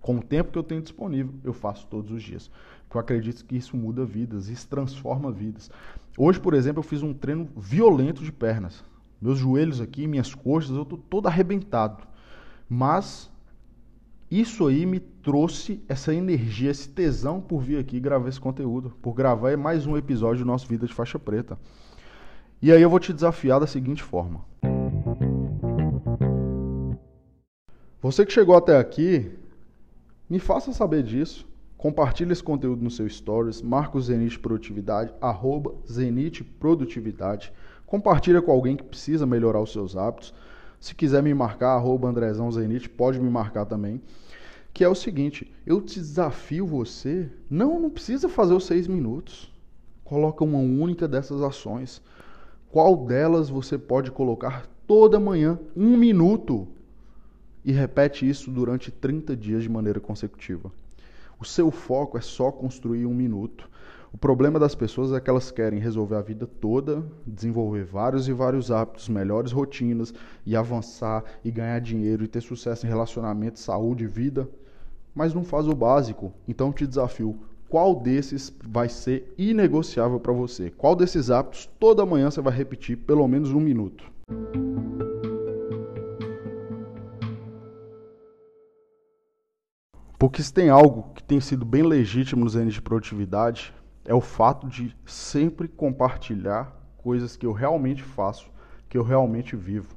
Com 0.00 0.16
o 0.16 0.22
tempo 0.22 0.52
que 0.52 0.58
eu 0.58 0.62
tenho 0.62 0.82
disponível, 0.82 1.32
eu 1.42 1.52
faço 1.52 1.86
todos 1.86 2.10
os 2.10 2.22
dias. 2.22 2.50
Porque 2.82 2.96
eu 2.96 3.00
acredito 3.00 3.44
que 3.44 3.56
isso 3.56 3.76
muda 3.76 4.04
vidas, 4.04 4.48
isso 4.48 4.68
transforma 4.68 5.30
vidas. 5.32 5.70
Hoje, 6.18 6.38
por 6.38 6.54
exemplo, 6.54 6.80
eu 6.80 6.84
fiz 6.86 7.02
um 7.02 7.14
treino 7.14 7.48
violento 7.56 8.22
de 8.22 8.30
pernas. 8.30 8.84
Meus 9.20 9.38
joelhos 9.38 9.80
aqui, 9.80 10.06
minhas 10.06 10.34
coxas, 10.34 10.76
eu 10.76 10.82
estou 10.82 10.98
todo 10.98 11.26
arrebentado. 11.26 12.02
Mas 12.68 13.30
isso 14.40 14.66
aí 14.66 14.84
me 14.84 14.98
trouxe 14.98 15.80
essa 15.88 16.12
energia, 16.12 16.70
esse 16.70 16.88
tesão 16.88 17.40
por 17.40 17.60
vir 17.60 17.78
aqui 17.78 18.00
gravar 18.00 18.28
esse 18.28 18.40
conteúdo, 18.40 18.90
por 19.00 19.14
gravar 19.14 19.56
mais 19.56 19.86
um 19.86 19.96
episódio 19.96 20.44
do 20.44 20.46
nosso 20.46 20.66
Vida 20.66 20.86
de 20.86 20.92
Faixa 20.92 21.20
Preta. 21.20 21.56
E 22.60 22.72
aí 22.72 22.82
eu 22.82 22.90
vou 22.90 22.98
te 22.98 23.12
desafiar 23.12 23.60
da 23.60 23.66
seguinte 23.66 24.02
forma. 24.02 24.44
Você 28.02 28.26
que 28.26 28.32
chegou 28.32 28.56
até 28.56 28.76
aqui, 28.76 29.30
me 30.28 30.40
faça 30.40 30.72
saber 30.72 31.04
disso. 31.04 31.46
Compartilhe 31.76 32.32
esse 32.32 32.42
conteúdo 32.42 32.82
no 32.82 32.90
seu 32.90 33.08
stories, 33.08 33.62
marca 33.62 33.98
o 33.98 34.00
Zenit 34.00 34.38
Produtividade, 34.40 35.14
arroba 35.20 35.74
Zenit 35.86 36.42
Produtividade. 36.42 37.52
Compartilha 37.86 38.42
com 38.42 38.50
alguém 38.50 38.76
que 38.76 38.82
precisa 38.82 39.26
melhorar 39.26 39.60
os 39.60 39.70
seus 39.70 39.96
hábitos. 39.96 40.34
Se 40.84 40.94
quiser 40.94 41.22
me 41.22 41.32
marcar, 41.32 41.76
arroba 41.76 42.08
Andrezão 42.08 42.52
Zenit, 42.52 42.90
pode 42.90 43.18
me 43.18 43.30
marcar 43.30 43.64
também 43.64 44.02
que 44.70 44.84
é 44.84 44.88
o 44.88 44.94
seguinte: 44.94 45.50
eu 45.64 45.80
te 45.80 45.98
desafio 45.98 46.66
você, 46.66 47.30
não, 47.48 47.80
não 47.80 47.88
precisa 47.88 48.28
fazer 48.28 48.52
os 48.52 48.66
seis 48.66 48.86
minutos. 48.86 49.50
Coloca 50.04 50.44
uma 50.44 50.58
única 50.58 51.08
dessas 51.08 51.40
ações. 51.40 52.02
Qual 52.70 53.06
delas 53.06 53.48
você 53.48 53.78
pode 53.78 54.10
colocar 54.10 54.66
toda 54.86 55.18
manhã, 55.18 55.58
um 55.74 55.96
minuto, 55.96 56.68
e 57.64 57.72
repete 57.72 58.28
isso 58.28 58.50
durante 58.50 58.90
30 58.90 59.34
dias 59.34 59.62
de 59.62 59.70
maneira 59.70 60.00
consecutiva. 60.00 60.70
O 61.40 61.46
seu 61.46 61.70
foco 61.70 62.18
é 62.18 62.20
só 62.20 62.52
construir 62.52 63.06
um 63.06 63.14
minuto. 63.14 63.70
O 64.14 64.16
problema 64.16 64.60
das 64.60 64.76
pessoas 64.76 65.12
é 65.12 65.20
que 65.20 65.28
elas 65.28 65.50
querem 65.50 65.80
resolver 65.80 66.14
a 66.14 66.22
vida 66.22 66.46
toda, 66.46 67.04
desenvolver 67.26 67.84
vários 67.84 68.28
e 68.28 68.32
vários 68.32 68.70
hábitos, 68.70 69.08
melhores 69.08 69.50
rotinas 69.50 70.14
e 70.46 70.54
avançar 70.54 71.24
e 71.44 71.50
ganhar 71.50 71.80
dinheiro 71.80 72.22
e 72.22 72.28
ter 72.28 72.40
sucesso 72.40 72.86
em 72.86 72.88
relacionamento, 72.88 73.58
saúde, 73.58 74.06
vida 74.06 74.48
mas 75.14 75.32
não 75.32 75.44
faz 75.44 75.68
o 75.68 75.74
básico. 75.74 76.32
Então 76.46 76.72
te 76.72 76.86
desafio, 76.86 77.36
qual 77.68 77.94
desses 77.94 78.52
vai 78.64 78.88
ser 78.88 79.32
inegociável 79.38 80.18
para 80.18 80.32
você? 80.32 80.70
Qual 80.70 80.96
desses 80.96 81.30
hábitos 81.30 81.68
toda 81.78 82.06
manhã 82.06 82.30
você 82.30 82.40
vai 82.40 82.52
repetir 82.52 82.96
pelo 82.96 83.26
menos 83.28 83.50
um 83.52 83.60
minuto? 83.60 84.12
Porque 90.18 90.42
se 90.42 90.52
tem 90.52 90.68
algo 90.68 91.12
que 91.14 91.22
tem 91.22 91.40
sido 91.40 91.64
bem 91.64 91.82
legítimo 91.82 92.44
nos 92.44 92.56
anos 92.56 92.74
de 92.74 92.80
produtividade, 92.80 93.74
é 94.04 94.14
o 94.14 94.20
fato 94.20 94.68
de 94.68 94.94
sempre 95.06 95.66
compartilhar 95.66 96.72
coisas 96.98 97.36
que 97.36 97.46
eu 97.46 97.52
realmente 97.52 98.02
faço, 98.02 98.50
que 98.88 98.96
eu 98.98 99.02
realmente 99.02 99.56
vivo. 99.56 99.94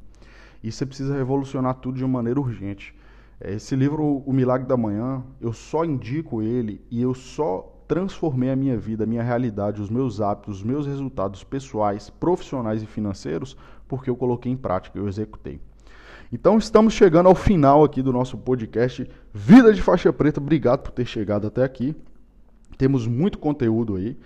E 0.64 0.72
você 0.72 0.86
precisa 0.86 1.16
revolucionar 1.16 1.76
tudo 1.76 1.98
de 1.98 2.04
uma 2.04 2.20
maneira 2.20 2.40
urgente. 2.40 2.96
É, 3.40 3.54
esse 3.54 3.76
livro, 3.76 4.24
O 4.26 4.34
Milagre 4.34 4.68
da 4.68 4.76
Manhã, 4.76 5.24
eu 5.40 5.54
só 5.54 5.86
indico 5.86 6.42
ele 6.42 6.82
e 6.90 7.02
eu 7.02 7.14
só 7.14 7.74
transformei 7.88 8.50
a 8.50 8.56
minha 8.56 8.78
vida, 8.78 9.04
a 9.04 9.08
minha 9.08 9.24
realidade, 9.24 9.82
os 9.82 9.90
meus 9.90 10.20
hábitos, 10.20 10.58
os 10.58 10.64
meus 10.64 10.86
resultados 10.86 11.44
pessoais, 11.44 12.10
profissionais 12.10 12.84
e 12.84 12.86
financeiros, 12.86 13.56
porque 13.88 14.10
eu 14.10 14.16
coloquei 14.16 14.52
em 14.52 14.58
prática, 14.58 14.98
eu 14.98 15.08
executei. 15.08 15.62
Então 16.32 16.58
estamos 16.58 16.94
chegando 16.94 17.28
ao 17.28 17.36
final 17.36 17.86
aqui 17.86 18.02
do 18.02 18.12
nosso 18.12 18.38
podcast 18.38 19.10
Vida 19.34 19.74
de 19.74 19.82
Faixa 19.82 20.12
Preta. 20.12 20.42
Obrigado 20.42 20.82
por 20.82 20.92
ter 20.92 21.06
chegado 21.06 21.48
até 21.48 21.64
aqui. 21.64 21.96
Temos 22.78 23.08
muito 23.08 23.40
conteúdo 23.40 23.96
aí. 23.96 24.18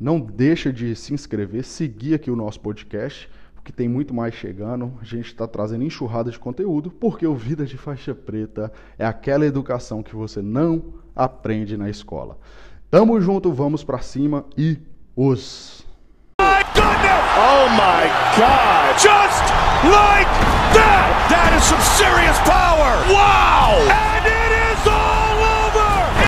Não 0.00 0.18
deixa 0.18 0.72
de 0.72 0.96
se 0.96 1.14
inscrever, 1.14 1.64
seguir 1.64 2.14
aqui 2.14 2.30
o 2.30 2.36
nosso 2.36 2.58
podcast 2.60 3.28
que 3.64 3.72
tem 3.72 3.88
muito 3.88 4.12
mais 4.12 4.34
chegando. 4.34 4.92
A 5.00 5.04
gente 5.04 5.26
está 5.26 5.46
trazendo 5.46 5.84
enxurrada 5.84 6.30
de 6.30 6.38
conteúdo, 6.38 6.90
porque 6.90 7.26
o 7.26 7.34
Vida 7.34 7.64
de 7.64 7.76
Faixa 7.76 8.14
Preta 8.14 8.72
é 8.98 9.06
aquela 9.06 9.46
educação 9.46 10.02
que 10.02 10.14
você 10.14 10.42
não 10.42 10.94
aprende 11.14 11.76
na 11.76 11.88
escola. 11.88 12.38
Tamo 12.90 13.20
junto, 13.20 13.52
vamos 13.52 13.84
para 13.84 13.98
cima 14.00 14.44
e 14.56 14.78
os. 15.14 15.86
Oh 16.38 17.68
my 17.70 18.04
God! 18.36 18.98
Just 18.98 19.44
like 19.84 20.28
that! 20.74 21.28
That 21.30 21.54
is 21.56 21.64
some 21.64 21.80
serious 21.96 22.38
power! 22.40 22.92
Wow! 23.08 23.80
And 23.88 24.26
it 24.26 24.52
is 24.52 24.61